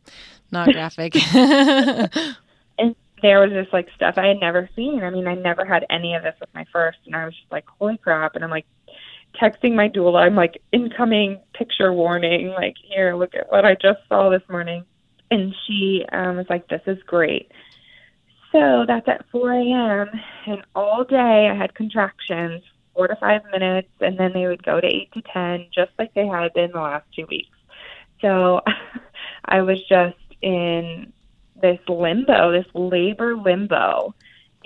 [0.51, 1.15] not graphic.
[1.35, 5.03] and there was just like stuff I had never seen.
[5.03, 7.51] I mean, I never had any of this with my first, and I was just
[7.51, 8.35] like, holy crap!
[8.35, 8.67] And I'm like
[9.41, 10.21] texting my doula.
[10.27, 12.49] I'm like, incoming picture warning.
[12.49, 14.85] Like, here, look at what I just saw this morning.
[15.33, 17.51] And she um, was like, this is great.
[18.53, 20.09] So that's at 4 a.m.
[20.47, 22.63] And all day I had contractions,
[22.95, 26.13] four to five minutes, and then they would go to eight to 10, just like
[26.13, 27.57] they had been the last two weeks.
[28.21, 28.61] So
[29.47, 31.15] I was just in
[31.61, 34.15] this limbo, this labor limbo.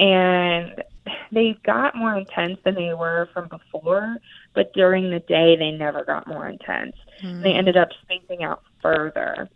[0.00, 0.82] And
[1.30, 4.16] they got more intense than they were from before,
[4.52, 6.96] but during the day they never got more intense.
[7.42, 9.48] They ended up spacing out further.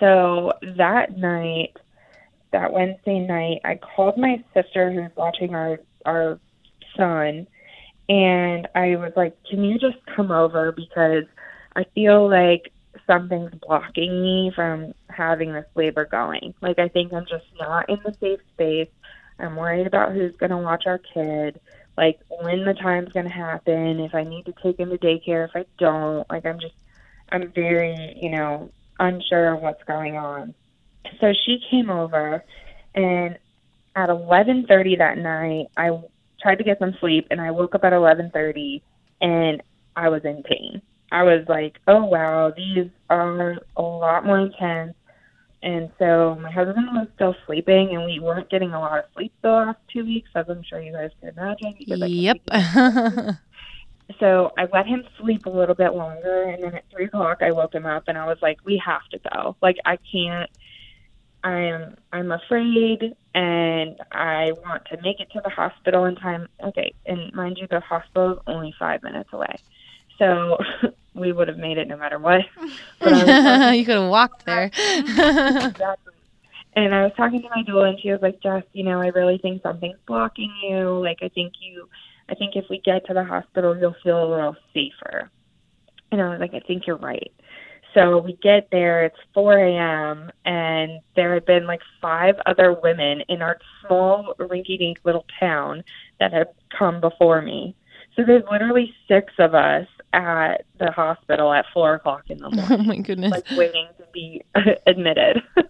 [0.00, 1.76] So that night,
[2.52, 6.38] that Wednesday night, I called my sister who's watching our our
[6.96, 7.46] son
[8.08, 11.24] and I was like, "Can you just come over because
[11.76, 12.72] I feel like
[13.08, 16.54] something's blocking me from having this labor going.
[16.60, 18.88] Like I think I'm just not in the safe space.
[19.38, 21.60] I'm worried about who's going to watch our kid,
[21.96, 25.48] like when the time's going to happen, if I need to take him to daycare,
[25.48, 26.28] if I don't.
[26.30, 26.74] Like I'm just
[27.30, 30.54] I'm very, you know, unsure of what's going on.
[31.20, 32.44] So she came over
[32.94, 33.38] and
[33.96, 35.90] at 11:30 that night, I
[36.40, 38.82] tried to get some sleep and I woke up at 11:30
[39.20, 39.62] and
[39.96, 40.80] I was in pain.
[41.10, 44.94] I was like, "Oh wow, these are a lot more intense."
[45.62, 49.32] And so my husband was still sleeping, and we weren't getting a lot of sleep
[49.42, 51.74] the last two weeks, as I'm sure you guys can imagine.
[51.76, 52.36] because Yep.
[54.18, 57.52] so I let him sleep a little bit longer, and then at three o'clock I
[57.52, 59.56] woke him up, and I was like, "We have to go.
[59.60, 60.50] Like I can't.
[61.44, 66.48] I'm I'm afraid, and I want to make it to the hospital in time.
[66.64, 69.54] Okay, and mind you, the hospital is only five minutes away,
[70.18, 70.58] so
[71.14, 72.40] we would have made it no matter what.
[73.00, 74.64] But I was talking- you could have walked there.
[74.74, 76.14] exactly.
[76.74, 79.08] And I was talking to my doula, and she was like, "Jess, you know, I
[79.08, 80.98] really think something's blocking you.
[81.02, 81.88] Like, I think you,
[82.28, 85.30] I think if we get to the hospital, you'll feel a little safer."
[86.10, 87.32] And I was like, "I think you're right."
[87.94, 89.04] So we get there.
[89.04, 90.30] It's 4 a.m.
[90.44, 95.82] and there had been like five other women in our small, rinky-dink little town
[96.20, 97.74] that had come before me.
[98.14, 102.66] So there's literally six of us at the hospital at four o'clock in the morning
[102.70, 103.30] oh my goodness.
[103.30, 104.42] like waiting to be
[104.86, 105.42] admitted.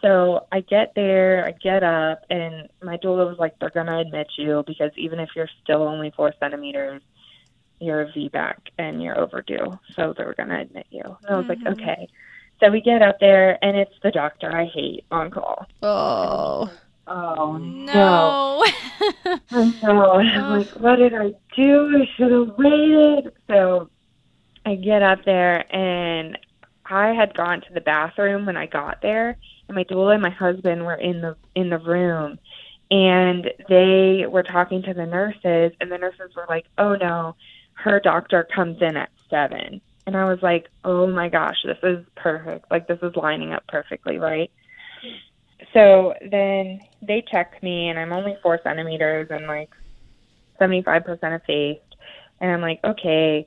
[0.00, 4.28] so I get there, I get up, and my doula was like, "They're gonna admit
[4.36, 7.02] you because even if you're still only four centimeters,
[7.80, 9.78] you're a VBAC and you're overdue.
[9.96, 11.80] So they're gonna admit you." And I was like, mm-hmm.
[11.80, 12.08] "Okay."
[12.60, 15.66] So we get up there, and it's the doctor I hate on call.
[15.82, 16.70] oh.
[17.10, 18.62] Oh no!
[18.64, 18.64] No.
[19.50, 20.12] I know.
[20.18, 22.02] I'm like, what did I do?
[22.02, 23.32] I should have waited.
[23.46, 23.88] So
[24.66, 26.36] I get up there and
[26.90, 29.36] I had gone to the bathroom when I got there
[29.68, 32.38] and my doula and my husband were in the in the room
[32.90, 37.36] and they were talking to the nurses and the nurses were like, Oh no,
[37.74, 42.04] her doctor comes in at seven and I was like, Oh my gosh, this is
[42.16, 42.70] perfect.
[42.70, 44.50] Like this is lining up perfectly, right?
[45.74, 49.70] So then they check me, and I'm only four centimeters and like
[50.60, 51.96] 75% effaced.
[52.40, 53.46] And I'm like, okay,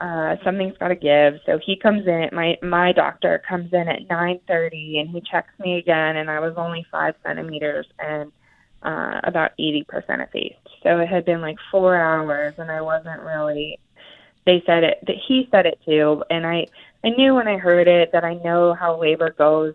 [0.00, 1.40] uh, something's got to give.
[1.46, 2.28] So he comes in.
[2.32, 6.54] My my doctor comes in at 9:30, and he checks me again, and I was
[6.56, 8.30] only five centimeters and
[8.82, 9.84] uh, about 80%
[10.22, 10.56] effaced.
[10.82, 13.78] So it had been like four hours, and I wasn't really.
[14.44, 14.98] They said it.
[15.06, 16.66] That he said it too, and I
[17.02, 19.74] I knew when I heard it that I know how labor goes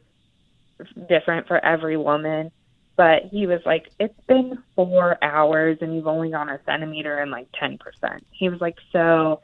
[1.09, 2.51] different for every woman.
[2.97, 7.31] But he was like, it's been four hours and you've only gone a centimeter and
[7.31, 7.79] like 10%.
[8.31, 9.41] He was like, so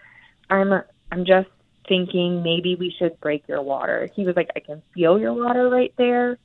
[0.49, 0.73] I'm
[1.11, 1.49] I'm just
[1.87, 4.09] thinking maybe we should break your water.
[4.13, 6.37] He was like, I can feel your water right there.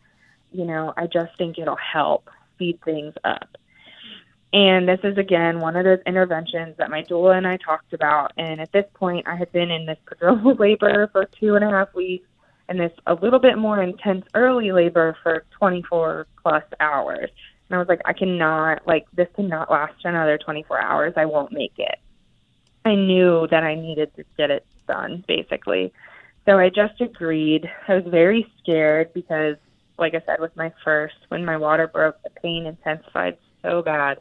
[0.53, 3.49] You know, I just think it'll help speed things up.
[4.53, 8.33] And this is again one of those interventions that my doula and I talked about.
[8.37, 11.71] And at this point, I had been in this prodromal labor for two and a
[11.71, 12.27] half weeks
[12.69, 17.31] and this a little bit more intense early labor for 24 plus hours.
[17.69, 21.15] And I was like, I cannot, like, this cannot last another 24 hours.
[21.17, 21.99] I won't make it.
[22.85, 25.93] I knew that I needed to get it done, basically.
[26.47, 27.71] So I just agreed.
[27.89, 29.57] I was very scared because,
[29.99, 34.19] like I said, with my first, when my water broke, the pain intensified so bad.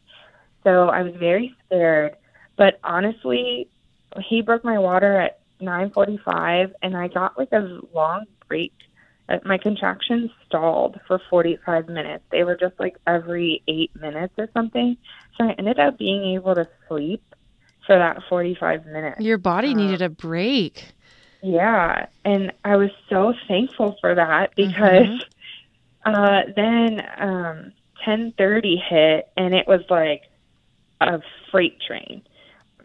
[0.63, 2.15] So I was very scared.
[2.58, 3.67] But honestly,
[4.24, 8.74] he broke my water at 9:45, and I got like a long break.
[9.30, 12.24] Uh, My contractions stalled for 45 minutes.
[12.32, 14.97] They were just like every eight minutes or something.
[15.38, 17.24] So I ended up being able to sleep
[17.86, 19.22] for that 45 minutes.
[19.22, 20.86] Your body Um, needed a break.
[21.44, 25.24] Yeah, and I was so thankful for that because
[26.06, 27.72] uh, then um,
[28.06, 30.24] 10:30 hit, and it was like
[31.00, 31.20] a
[31.52, 32.22] freight train.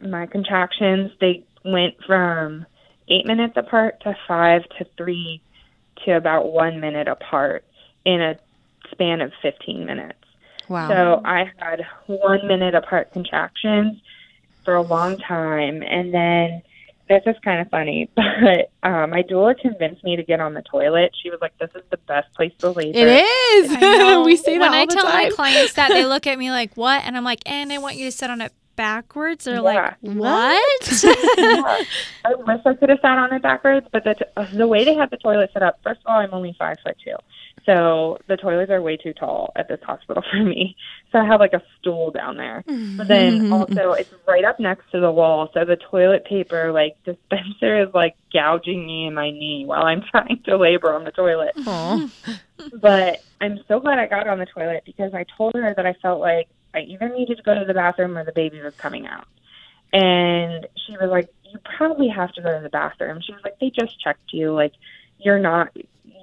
[0.03, 2.65] My contractions they went from
[3.09, 5.41] eight minutes apart to five to three
[6.05, 7.65] to about one minute apart
[8.05, 8.39] in a
[8.91, 10.19] span of 15 minutes.
[10.69, 10.89] Wow.
[10.89, 14.01] So I had one minute apart contractions
[14.67, 15.83] for a long time.
[15.83, 16.61] And then
[17.09, 20.63] this is kind of funny, but um, my doula convinced me to get on the
[20.63, 21.13] toilet.
[21.23, 22.99] She was like, this is the best place to labor.
[22.99, 23.71] it is.
[24.27, 25.13] We say that when I tell time.
[25.25, 27.95] my clients that they look at me like, "What?" and I'm like, "And I want
[27.97, 29.61] you to sit on it backwards." They're Yeah.
[29.61, 31.05] like, "What?"
[31.39, 31.83] Yeah.
[32.25, 34.95] I wish I could have sat on it backwards, but the, t- the way they
[34.95, 37.15] had the toilet set up, first of all, I'm only five foot two.
[37.67, 40.77] So the toilets are way too tall at this hospital for me.
[41.13, 42.63] So I have like a stool down there.
[42.67, 43.53] But then mm-hmm.
[43.53, 45.51] also it's right up next to the wall.
[45.53, 50.03] So the toilet paper like dispenser is like gouging me in my knee while I'm
[50.11, 51.55] trying to labor on the toilet.
[51.67, 52.09] Aw.
[52.81, 55.93] But I'm so glad I got on the toilet because I told her that I
[55.95, 59.07] felt like I either needed to go to the bathroom or the baby was coming
[59.07, 59.27] out.
[59.93, 63.21] And she was like, You probably have to go to the bathroom.
[63.25, 64.53] She was like, They just checked you.
[64.53, 64.73] Like,
[65.19, 65.75] you're not,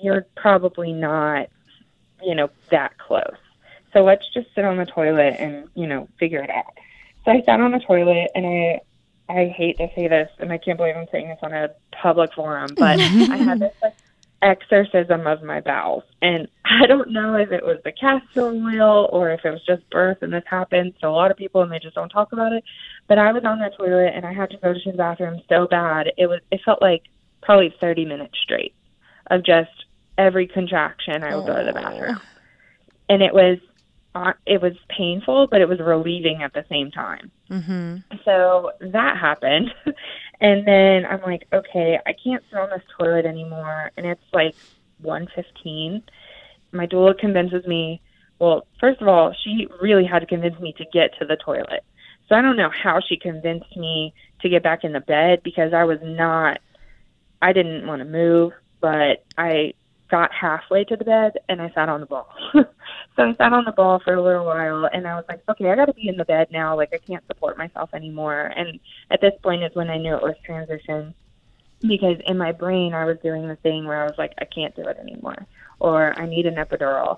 [0.03, 1.47] you're probably not,
[2.21, 3.37] you know, that close.
[3.93, 6.73] So let's just sit on the toilet and, you know, figure it out.
[7.23, 8.81] So I sat on the toilet and I,
[9.29, 12.33] I hate to say this and I can't believe I'm saying this on a public
[12.33, 13.95] forum, but I had this like
[14.41, 16.03] exorcism of my bowels.
[16.21, 19.89] And I don't know if it was the castor oil or if it was just
[19.89, 22.51] birth and this happens to a lot of people and they just don't talk about
[22.51, 22.65] it.
[23.07, 25.65] But I was on the toilet and I had to go to the bathroom so
[25.67, 26.11] bad.
[26.17, 27.03] It was it felt like
[27.41, 28.73] probably 30 minutes straight
[29.27, 29.85] of just
[30.17, 32.21] every contraction I would go to the bathroom.
[33.09, 33.57] And it was
[34.15, 37.31] uh, it was painful, but it was relieving at the same time.
[37.47, 39.73] hmm So that happened.
[40.41, 43.91] And then I'm like, okay, I can't sit on this toilet anymore.
[43.95, 44.55] And it's like
[45.01, 46.03] 1:15.
[46.73, 48.01] My doula convinces me.
[48.39, 51.85] Well, first of all, she really had to convince me to get to the toilet.
[52.27, 55.71] So I don't know how she convinced me to get back in the bed because
[55.73, 56.59] I was not.
[57.41, 59.73] I didn't want to move, but I
[60.13, 62.31] got halfway to the bed and I sat on the ball.
[62.53, 62.63] so
[63.17, 65.75] I sat on the ball for a little while and I was like, okay, I
[65.75, 66.77] got to be in the bed now.
[66.77, 68.53] Like I can't support myself anymore.
[68.55, 71.15] And at this point is when I knew it was transition
[71.81, 74.75] because in my brain I was doing the thing where I was like, I can't
[74.75, 75.47] do it anymore
[75.79, 77.17] or I need an epidural.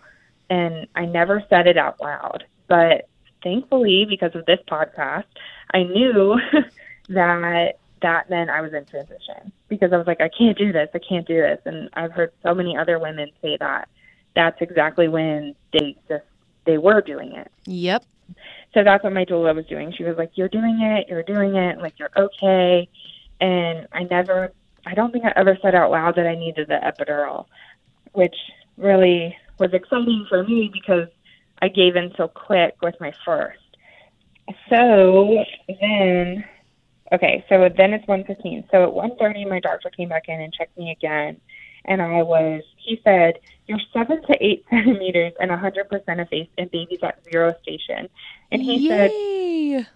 [0.50, 2.46] And I never said it out loud.
[2.70, 3.10] But
[3.44, 5.26] thankfully, because of this podcast,
[5.74, 6.40] I knew
[7.10, 10.90] that that meant I was in transition because I was like, I can't do this,
[10.94, 11.60] I can't do this.
[11.66, 13.88] And I've heard so many other women say that.
[14.36, 16.26] That's exactly when they just
[16.66, 17.52] they were doing it.
[17.66, 18.06] Yep.
[18.74, 19.94] So that's what my doula was doing.
[19.96, 21.08] She was like, "You're doing it.
[21.08, 21.80] You're doing it.
[21.80, 22.90] Like you're okay."
[23.40, 24.52] And I never,
[24.86, 27.46] I don't think I ever said out loud that I needed the epidural,
[28.14, 28.36] which
[28.78, 31.08] really was exciting for me because
[31.62, 33.60] I gave in so quick with my first.
[34.70, 36.44] So then,
[37.12, 38.70] okay, so then it's 1:15.
[38.72, 41.40] So at 1:30, my doctor came back in and checked me again,
[41.86, 42.64] and I was.
[42.78, 48.10] He said, "You're seven to eight centimeters and 100% effaced, and baby's at zero station."
[48.52, 49.12] And he said,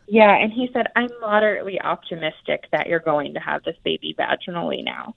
[0.07, 4.83] yeah, and he said, I'm moderately optimistic that you're going to have this baby vaginally
[4.83, 5.15] now.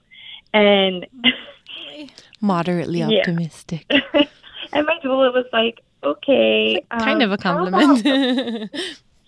[0.53, 1.07] And
[2.41, 3.85] Moderately optimistic.
[3.89, 6.85] and my doula was like, okay.
[6.89, 8.71] kind um, of a compliment.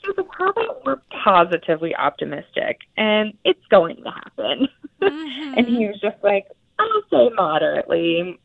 [0.09, 4.67] About- She was like, how about we're positively optimistic and it's going to happen?
[5.01, 5.53] Mhm.
[5.57, 6.45] And he was just like,
[6.79, 8.39] I'll say moderately.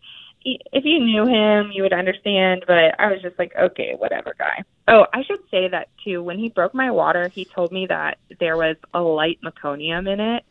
[0.45, 4.63] If you knew him, you would understand, but I was just like, okay, whatever, guy.
[4.89, 6.23] Oh, I should say that too.
[6.23, 10.19] When he broke my water, he told me that there was a light meconium in
[10.21, 10.45] it,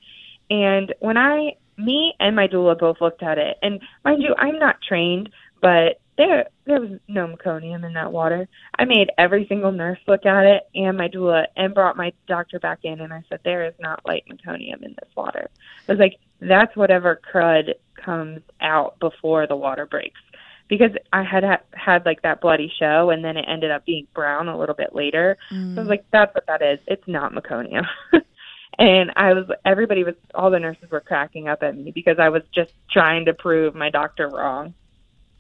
[0.51, 4.59] And when I, me and my doula both looked at it, and mind you, I'm
[4.59, 5.29] not trained,
[5.61, 8.47] but there there was no meconium in that water.
[8.77, 12.59] I made every single nurse look at it and my doula and brought my doctor
[12.59, 15.49] back in and I said there is not light meconium in this water.
[15.87, 20.19] I was like that's whatever crud comes out before the water breaks
[20.67, 24.05] because I had had, had like that bloody show and then it ended up being
[24.13, 25.37] brown a little bit later.
[25.49, 25.75] Mm.
[25.75, 26.79] So I was like that's what that is.
[26.85, 27.85] It's not meconium.
[28.77, 32.27] and I was everybody was all the nurses were cracking up at me because I
[32.27, 34.73] was just trying to prove my doctor wrong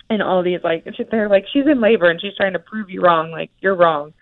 [0.09, 3.01] and all these like they're like she's in labor and she's trying to prove you
[3.01, 4.13] wrong like you're wrong.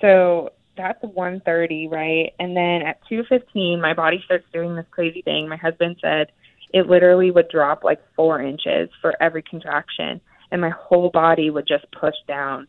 [0.00, 2.32] So that's 1:30 right?
[2.38, 5.48] And then at 2:15 my body starts doing this crazy thing.
[5.48, 6.32] My husband said
[6.72, 10.20] it literally would drop like 4 inches for every contraction
[10.50, 12.66] and my whole body would just push down.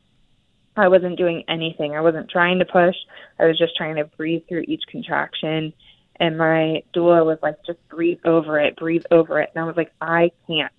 [0.76, 1.95] I wasn't doing anything.
[1.95, 2.95] I wasn't trying to push.
[3.39, 5.74] I was just trying to breathe through each contraction
[6.18, 9.49] and my doula was like just breathe over it breathe over it.
[9.55, 10.72] And I was like I can't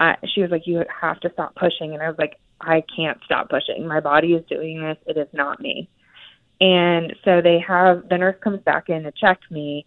[0.00, 1.92] I, she was like, you have to stop pushing.
[1.92, 3.86] And I was like, I can't stop pushing.
[3.86, 4.96] My body is doing this.
[5.06, 5.88] It is not me.
[6.60, 9.86] And so they have, the nurse comes back in to check me.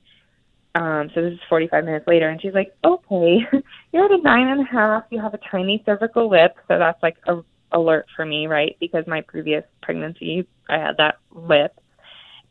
[0.76, 2.30] Um, so this is 45 minutes later.
[2.30, 3.40] And she's like, okay,
[3.92, 5.04] you're at a nine and a half.
[5.10, 6.56] You have a tiny cervical lip.
[6.68, 7.42] So that's like a
[7.72, 8.78] alert for me, right?
[8.80, 11.80] Because my previous pregnancy, I had that lip.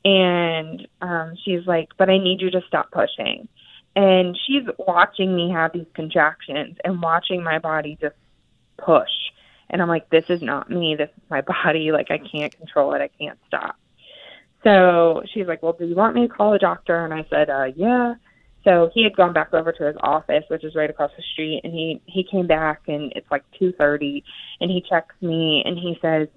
[0.04, 3.48] And um, she's like, but I need you to stop pushing
[3.94, 8.16] and she's watching me have these contractions and watching my body just
[8.78, 9.10] push.
[9.70, 10.96] And i'm like this is not me.
[10.96, 11.92] This is my body.
[11.92, 13.02] Like i can't control it.
[13.02, 13.76] I can't stop.
[14.64, 17.04] So she's like well do you want me to call a doctor?
[17.04, 18.14] And i said uh yeah.
[18.64, 21.60] So he had gone back over to his office which is right across the street.
[21.64, 24.24] And he he came back and it's like two thirty.
[24.60, 26.28] And he checks me and he says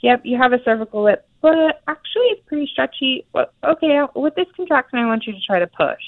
[0.00, 3.24] yep you have a cervical lip but actually it's pretty stretchy.
[3.32, 6.02] Well, okay with this contraction i want you to try to push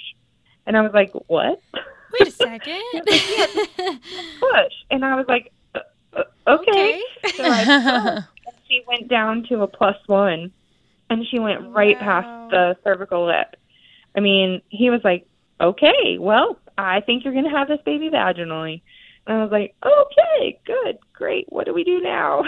[0.66, 1.60] and I was like, what?
[2.18, 2.82] Wait a second.
[4.40, 4.72] push.
[4.90, 5.80] And I was like, uh,
[6.14, 7.02] uh, okay.
[7.24, 7.36] okay.
[7.36, 8.24] so I
[8.68, 10.52] she went down to a plus one
[11.10, 12.04] and she went right wow.
[12.22, 13.56] past the cervical lip.
[14.16, 15.26] I mean, he was like,
[15.60, 18.80] okay, well, I think you're going to have this baby vaginally.
[19.26, 21.46] And I was like, okay, good, great.
[21.50, 22.44] What do we do now?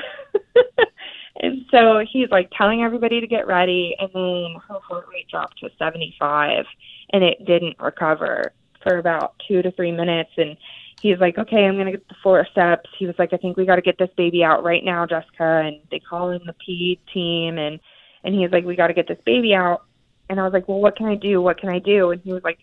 [1.41, 3.95] and so he's like telling everybody to get ready.
[3.99, 6.65] And then her heart rate dropped to 75
[7.13, 8.53] and it didn't recover
[8.83, 10.31] for about two to three minutes.
[10.37, 10.57] And
[11.01, 12.91] he's like, okay, I'm going to get the forceps.
[12.99, 15.63] He was like, I think we got to get this baby out right now, Jessica.
[15.65, 17.79] And they call in the ped team and,
[18.25, 19.85] and he's like, we got to get this baby out.
[20.29, 21.43] And I was like, well, what can I do?
[21.43, 22.11] What can I do?
[22.11, 22.59] And he was like,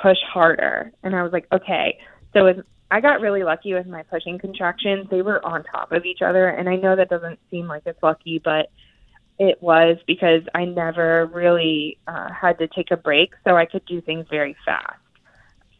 [0.00, 0.92] push harder.
[1.02, 1.98] And I was like, okay.
[2.32, 2.56] So as
[2.90, 5.08] I got really lucky with my pushing contractions.
[5.10, 6.48] They were on top of each other.
[6.48, 8.70] And I know that doesn't seem like it's lucky, but
[9.38, 13.84] it was because I never really uh, had to take a break, so I could
[13.84, 14.98] do things very fast.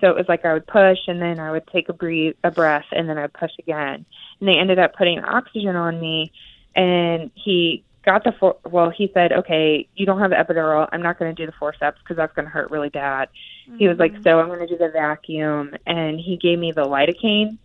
[0.00, 2.50] So it was like I would push and then I would take a breathe, a
[2.50, 4.04] breath, and then I'd push again.
[4.40, 6.32] And they ended up putting oxygen on me,
[6.74, 8.90] and he got the for- well.
[8.90, 10.88] He said, "Okay, you don't have the epidural.
[10.92, 13.28] I'm not going to do the forceps because that's going to hurt really bad."
[13.68, 13.78] Mm-hmm.
[13.78, 14.22] He was like, mm-hmm.
[14.22, 17.57] "So I'm going to do the vacuum," and he gave me the lidocaine.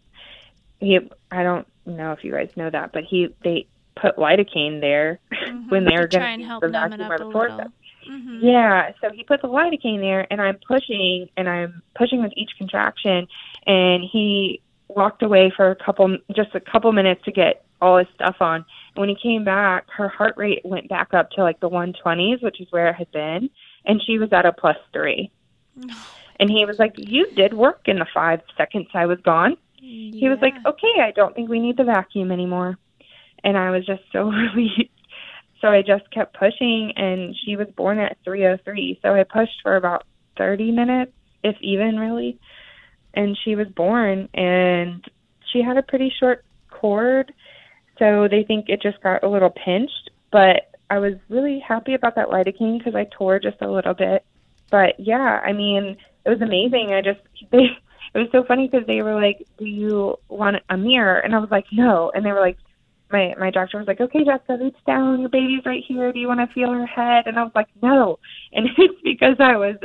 [0.80, 5.20] He, I don't know if you guys know that, but he they put lidocaine there
[5.32, 5.70] mm-hmm.
[5.70, 7.72] when they were going to the vacuum or the forceps.
[8.10, 8.46] Mm-hmm.
[8.46, 12.52] Yeah, so he put the lidocaine there, and I'm pushing, and I'm pushing with each
[12.58, 13.28] contraction,
[13.68, 18.08] and he walked away for a couple, just a couple minutes to get all his
[18.16, 18.66] stuff on.
[18.96, 22.42] And when he came back, her heart rate went back up to like the 120s,
[22.44, 23.50] which is where it had been,
[23.86, 25.32] and she was at a plus three.
[26.40, 30.20] and he was like, "You did work in the five seconds I was gone." Yeah.
[30.20, 32.78] He was like, "Okay, I don't think we need the vacuum anymore."
[33.44, 34.90] And I was just so relieved.
[35.62, 39.02] So I just kept pushing, and she was born at 3:03.
[39.02, 40.06] So I pushed for about
[40.38, 41.12] 30 minutes,
[41.44, 42.40] if even really,
[43.14, 44.28] and she was born.
[44.34, 45.06] And
[45.52, 47.32] she had a pretty short cord,
[48.00, 50.10] so they think it just got a little pinched.
[50.32, 54.26] But I was really happy about that lidocaine because I tore just a little bit.
[54.72, 56.94] But yeah, I mean, it was amazing.
[56.94, 57.20] I just
[57.52, 57.78] they.
[58.14, 61.40] It was so funny because they were like, "Do you want a mirror?" And I
[61.40, 62.58] was like, "No." And they were like,
[63.12, 65.22] my my doctor was like, "Okay, Jessica, reach down.
[65.22, 66.12] Your baby's right here.
[66.12, 68.20] Do you want to feel her head?" And I was like, "No."
[68.54, 69.78] And it's because I was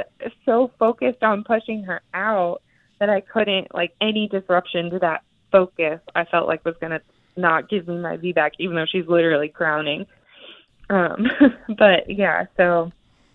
[0.45, 2.63] so focused on pushing her out
[2.99, 5.23] that I couldn't like any disruption to that
[5.53, 6.01] focus.
[6.17, 7.01] I felt like was gonna
[7.37, 10.05] not give me my VBAC, even though she's literally crowning.
[10.91, 11.27] Um,
[11.79, 12.91] but yeah, so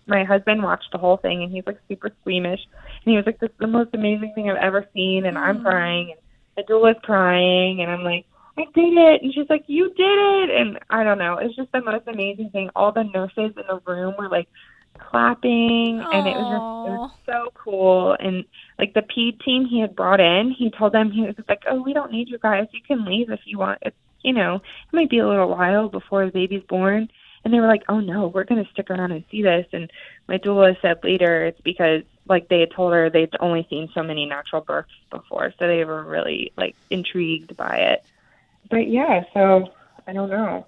[0.06, 2.60] my husband watched the whole thing and he's like super squeamish
[3.04, 5.58] and he was like, "This is the most amazing thing I've ever seen," and I'm
[5.58, 5.62] mm.
[5.62, 6.20] crying and
[6.56, 8.26] the doula's crying and I'm like
[8.58, 9.22] I did it.
[9.22, 10.50] And she's like, you did it.
[10.50, 11.38] And I don't know.
[11.38, 12.70] It's just the most amazing thing.
[12.76, 14.48] All the nurses in the room were like
[14.98, 18.16] clapping, and it was just it was so cool.
[18.18, 18.44] And
[18.78, 21.82] like the P team he had brought in, he told them he was like, "Oh,
[21.82, 22.66] we don't need you guys.
[22.72, 23.78] You can leave if you want.
[23.82, 27.08] It's you know, it might be a little while before the baby's born."
[27.44, 29.90] And they were like, "Oh no, we're going to stick around and see this." And
[30.28, 34.02] my doula said later it's because like they had told her they'd only seen so
[34.02, 38.04] many natural births before, so they were really like intrigued by it.
[38.70, 39.68] But yeah, so
[40.06, 40.66] I don't know.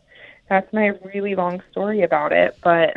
[0.49, 2.95] That's my really long story about it, but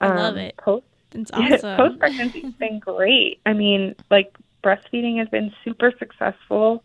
[0.00, 0.56] I love um, it.
[0.56, 1.76] Post It's awesome.
[1.76, 3.40] post pregnancy's been great.
[3.46, 6.84] I mean, like breastfeeding has been super successful,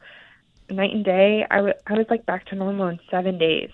[0.69, 1.45] night and day.
[1.49, 3.69] I wa- I was like back to normal in seven days.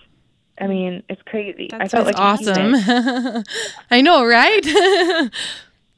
[0.60, 1.70] I mean, it's crazy.
[1.72, 2.74] I That's felt like awesome.
[3.90, 4.66] I know, right?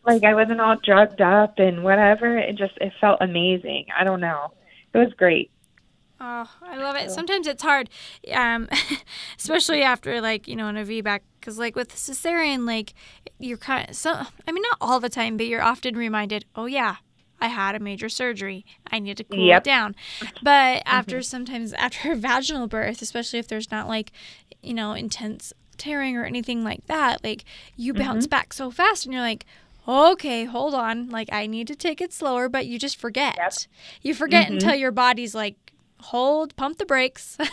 [0.07, 2.39] like I wasn't all drugged up and whatever.
[2.39, 3.87] It just it felt amazing.
[3.99, 4.53] I don't know.
[4.95, 5.51] It was great.
[6.25, 7.11] Oh, I love it.
[7.11, 7.91] Sometimes it's hard,
[8.33, 8.69] um,
[9.39, 12.95] especially after like you know in a VBAC, because like with cesarean, like
[13.41, 14.13] you're kind of so.
[14.47, 16.97] I mean, not all the time, but you're often reminded, oh yeah,
[17.41, 18.65] I had a major surgery.
[18.89, 19.63] I need to cool Yep.
[19.63, 19.97] it down.
[20.45, 21.23] But after mm-hmm.
[21.23, 24.13] sometimes after a vaginal birth, especially if there's not like
[24.63, 27.43] you know intense tearing or anything like that, like
[27.75, 28.31] you bounce mm-hmm.
[28.31, 29.45] back so fast, and you're like.
[29.89, 31.09] Okay, hold on.
[31.09, 33.35] Like I need to take it slower, but you just forget.
[33.37, 33.53] Yep.
[34.03, 34.55] You forget mm-hmm.
[34.55, 35.57] until your body's like,
[36.03, 37.39] hold, pump the brakes.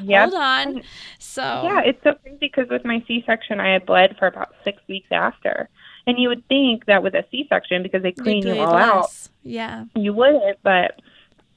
[0.00, 0.30] Yep.
[0.30, 0.82] Hold on.
[1.18, 4.82] So Yeah, it's so crazy because with my C-section, I had bled for about six
[4.88, 5.68] weeks after,
[6.06, 9.10] and you would think that with a C-section because they clean you all out.
[9.42, 9.84] Yeah.
[9.94, 10.58] you wouldn't.
[10.62, 11.00] But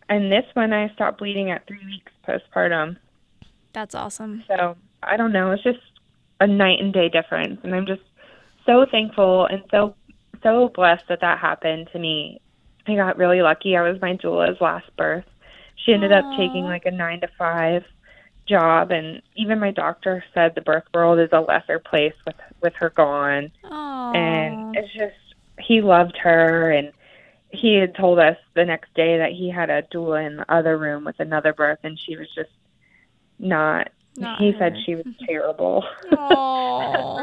[0.07, 2.97] and this one, I stopped bleeding at three weeks postpartum.
[3.73, 4.43] That's awesome.
[4.47, 5.51] So I don't know.
[5.51, 5.79] It's just
[6.39, 8.01] a night and day difference, and I'm just
[8.65, 9.95] so thankful and so
[10.41, 12.39] so blessed that that happened to me.
[12.87, 13.75] I got really lucky.
[13.75, 15.25] I was my doula's last birth.
[15.85, 17.83] She ended up taking like a nine to five
[18.47, 22.73] job, and even my doctor said the birth world is a lesser place with with
[22.75, 23.51] her gone.
[23.63, 24.11] Oh.
[24.13, 25.15] And it's just
[25.59, 26.91] he loved her, and
[27.51, 30.77] he had told us the next day that he had a doula in the other
[30.77, 32.51] room with another birth, and she was just
[33.37, 35.83] not Not he said she was terrible.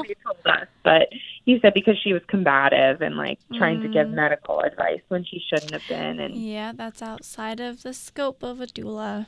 [0.06, 0.66] He told us.
[0.84, 1.08] But
[1.44, 4.14] he said because she was combative and like trying to give Mm.
[4.14, 6.20] medical advice when she shouldn't have been.
[6.20, 9.26] And yeah, that's outside of the scope of a doula.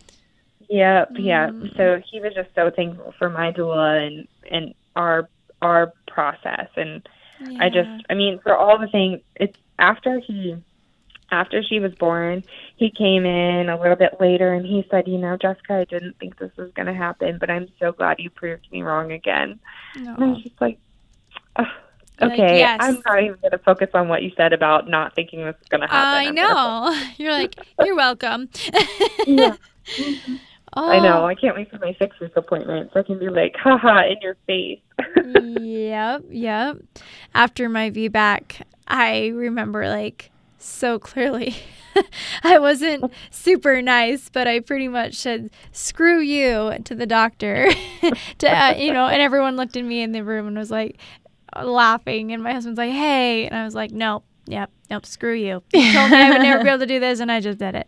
[0.68, 1.48] yep, yeah.
[1.48, 1.76] Mm.
[1.76, 5.28] So he was just so thankful for my doula and and our
[5.62, 6.68] our process.
[6.76, 7.06] And
[7.60, 10.56] I just, I mean, for all the things, it's after he.
[11.30, 12.42] After she was born,
[12.76, 16.18] he came in a little bit later and he said, You know, Jessica, I didn't
[16.18, 19.58] think this was going to happen, but I'm so glad you proved me wrong again.
[19.94, 20.32] And I No.
[20.32, 20.78] was just like,
[21.56, 21.66] "Ugh,
[22.20, 24.88] You're like, okay, "Yes." I'm not even going to focus on what you said about
[24.88, 26.14] not thinking this is going to happen.
[26.18, 27.08] I I'm know.
[27.18, 27.54] You're like,
[27.84, 28.48] you're welcome.
[29.26, 29.56] Yeah.
[29.98, 30.38] oh,
[30.90, 31.22] I know.
[31.22, 31.26] Oh.
[31.26, 34.16] I can't wait for my six week appointment so I can be like, haha, in
[34.22, 34.80] your face.
[35.60, 36.78] yep, yep.
[37.34, 41.54] After my VBAC, I remember like so clearly.
[42.42, 47.70] I wasn't super nice, but I pretty much said "screw you" to the doctor.
[48.38, 50.98] to uh, you know, and everyone looked at me in the room and was like
[51.60, 55.62] laughing, and my husband's like, "Hey," and I was like, "Nope." Yep, nope, screw you.
[55.74, 57.74] You told me I would never be able to do this, and I just did
[57.74, 57.86] it.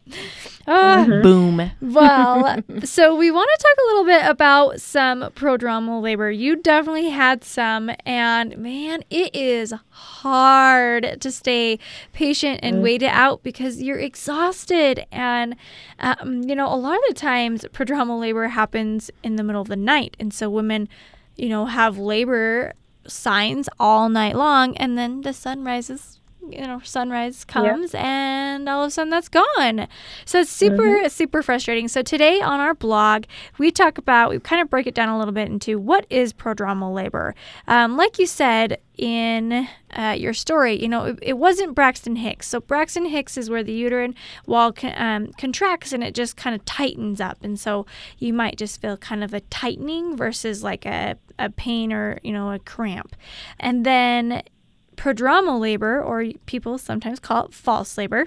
[0.67, 1.71] Ah, Boom.
[1.81, 6.31] well, so we want to talk a little bit about some prodromal labor.
[6.31, 11.79] You definitely had some, and man, it is hard to stay
[12.13, 15.07] patient and wait it out because you're exhausted.
[15.11, 15.57] And,
[15.99, 19.69] um, you know, a lot of the times prodromal labor happens in the middle of
[19.69, 20.15] the night.
[20.21, 20.91] And so women,
[21.37, 22.75] you know, have labor
[23.07, 28.82] signs all night long, and then the sun rises you know, sunrise comes and all
[28.82, 29.86] of a sudden that's gone.
[30.24, 31.88] So it's super, super frustrating.
[31.88, 33.24] So today on our blog,
[33.59, 36.32] we talk about, we kind of break it down a little bit into what is
[36.32, 37.34] prodromal labor.
[37.68, 42.49] Um, like you said in uh, your story, you know, it, it wasn't Braxton Hicks.
[42.49, 44.14] So Braxton Hicks is where the uterine
[44.47, 47.38] wall con- um, contracts and it just kind of tightens up.
[47.43, 47.86] And so
[48.18, 52.32] you might just feel kind of a tightening versus like a, a pain or, you
[52.32, 53.14] know, a cramp.
[53.59, 54.43] And then
[55.01, 58.27] prodromal labor, or people sometimes call it false labor,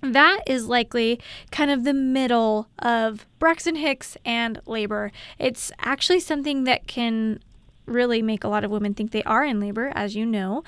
[0.00, 1.20] that is likely
[1.50, 5.10] kind of the middle of Braxton Hicks and labor.
[5.40, 7.40] It's actually something that can
[7.84, 10.62] really make a lot of women think they are in labor, as you know,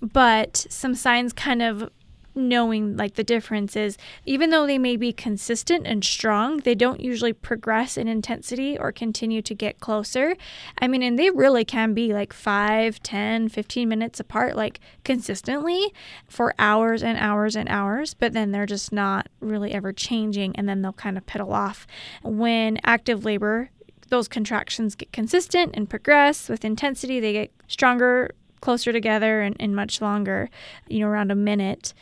[0.00, 1.90] but some signs kind of
[2.36, 7.00] knowing like the difference is even though they may be consistent and strong they don't
[7.00, 10.36] usually progress in intensity or continue to get closer.
[10.78, 15.92] I mean and they really can be like 5 10 15 minutes apart like consistently
[16.28, 20.68] for hours and hours and hours but then they're just not really ever changing and
[20.68, 21.86] then they'll kind of pedal off.
[22.22, 23.70] When active labor
[24.08, 28.30] those contractions get consistent and progress with intensity they get stronger
[28.66, 30.50] closer together and, and much longer,
[30.88, 31.94] you know, around a minute.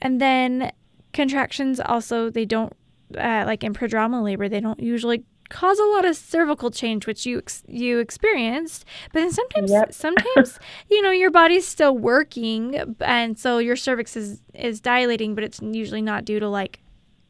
[0.00, 0.72] And then
[1.12, 2.72] contractions also, they don't,
[3.18, 7.24] uh, like in prodromal labor, they don't usually cause a lot of cervical change which
[7.26, 9.92] you ex- you experienced but then sometimes Yep.
[10.06, 10.58] sometimes
[10.90, 15.60] you know your body's still working and so your cervix is is dilating but it's
[15.62, 16.80] usually not due to like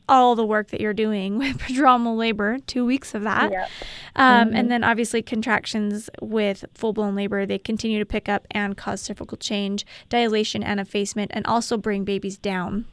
[0.08, 3.68] all the work that you're doing with prodromal labor two weeks of that Yep.
[4.16, 4.58] um, Mhm.
[4.58, 9.36] and then obviously contractions with full-blown labor they continue to pick up and cause cervical
[9.36, 12.84] change dilation and effacement and also bring babies down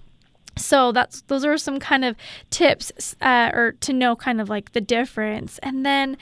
[0.56, 2.16] so that's those are some kind of
[2.52, 6.16] tips uh, or to know kind of like the difference and then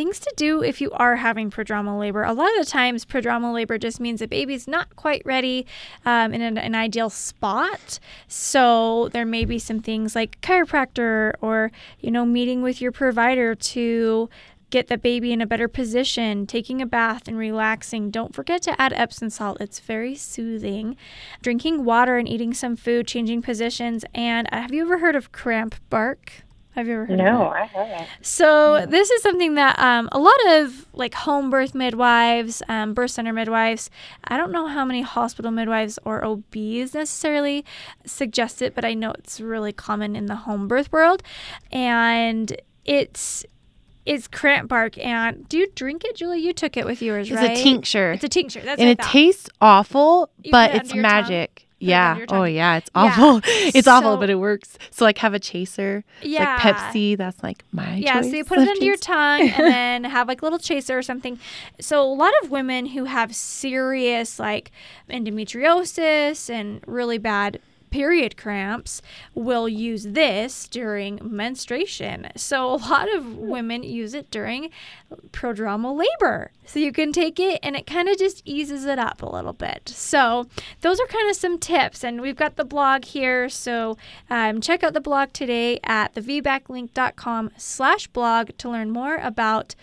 [0.00, 3.52] things to do if you are having prodromal labor a lot of the times prodromal
[3.52, 5.66] labor just means the baby's not quite ready
[6.06, 11.70] um, in an, an ideal spot so there may be some things like chiropractor or
[12.00, 14.26] you know meeting with your provider to
[14.70, 18.08] get the baby in a better position, taking a bath and relaxing.
[18.08, 20.96] Don't forget to add Epsom salt, it's very soothing.
[21.42, 24.04] Drinking water and eating some food, changing positions.
[24.14, 26.44] And uh, have you ever heard of cramp bark?
[26.76, 27.30] Have you ever heard of it?
[27.30, 27.48] No.
[27.48, 28.08] I haven't.
[28.22, 33.10] So this is something that um, a lot of like home birth midwives, um, birth
[33.10, 33.90] center midwives.
[34.24, 37.64] I don't know how many hospital midwives or OBs necessarily
[38.06, 41.22] suggest it, but I know it's really common in the home birth world,
[41.72, 43.44] and it's
[44.06, 44.96] it's cramp bark.
[44.98, 46.38] And do you drink it, Julie?
[46.40, 47.50] You took it with yours, It's right?
[47.50, 48.12] It's a tincture.
[48.12, 48.60] It's a tincture.
[48.60, 49.10] That's and it thought.
[49.10, 51.66] tastes awful, You but it it's magic tongue?
[51.80, 52.24] Yeah.
[52.28, 53.02] Oh yeah, it's Yeah.
[53.02, 53.40] awful.
[53.46, 54.78] it's awful, but it works.
[54.90, 56.04] So like have a chaser.
[56.22, 56.58] yeah.
[56.62, 59.66] Like Pepsi, that's like my Yeah, choice so you put it under your tongue and
[59.72, 61.38] then have like a little chaser or something.
[61.80, 64.70] So a lot of women who have serious like
[65.08, 67.60] endometriosis and really bad
[67.90, 69.02] period cramps
[69.34, 72.28] will use this during menstruation.
[72.36, 74.70] So a lot of women use it during
[75.32, 76.52] prodromal labor.
[76.64, 79.52] So you can take it and it kind of just eases it up a little
[79.52, 79.88] bit.
[79.88, 80.46] So
[80.80, 83.48] those are kind of some tips and we've got the blog here.
[83.48, 83.96] So
[84.28, 89.74] um, check out the blog today at thevbaclink.com slash blog to learn more about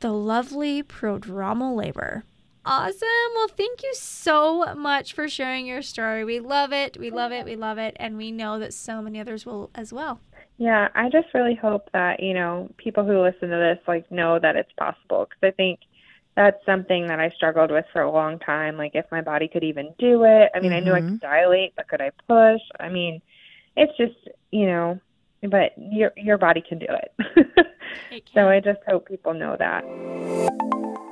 [0.00, 2.24] the lovely prodromal labor.
[2.64, 3.08] Awesome.
[3.34, 6.24] Well, thank you so much for sharing your story.
[6.24, 6.98] We love it.
[6.98, 7.44] We love it.
[7.46, 7.96] We love it.
[7.98, 10.20] And we know that so many others will as well.
[10.58, 14.38] Yeah, I just really hope that, you know, people who listen to this like know
[14.38, 15.80] that it's possible because I think
[16.36, 19.64] that's something that I struggled with for a long time like if my body could
[19.64, 20.50] even do it.
[20.54, 21.08] I mean, I knew I Mhm.
[21.12, 22.60] could dilate, but could I push?
[22.78, 23.22] I mean,
[23.76, 25.00] it's just, you know,
[25.48, 27.12] but your your body can do it.
[28.10, 28.34] It can.
[28.34, 28.48] so.
[28.48, 29.84] I just hope people know that.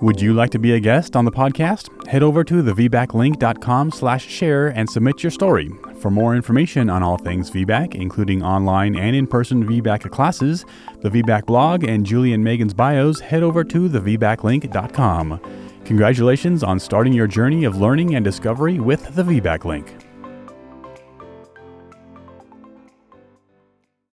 [0.01, 2.07] Would you like to be a guest on the podcast?
[2.07, 5.71] Head over to thevbaclink.com slash share and submit your story.
[5.99, 10.65] For more information on all things VBAC, including online and in-person VBAC classes,
[11.01, 15.41] the VBAC blog, and Julie and Meagan's bios, head over to thevbaclink.com.
[15.85, 20.08] Congratulations on starting your journey of learning and discovery with the VBAC Link.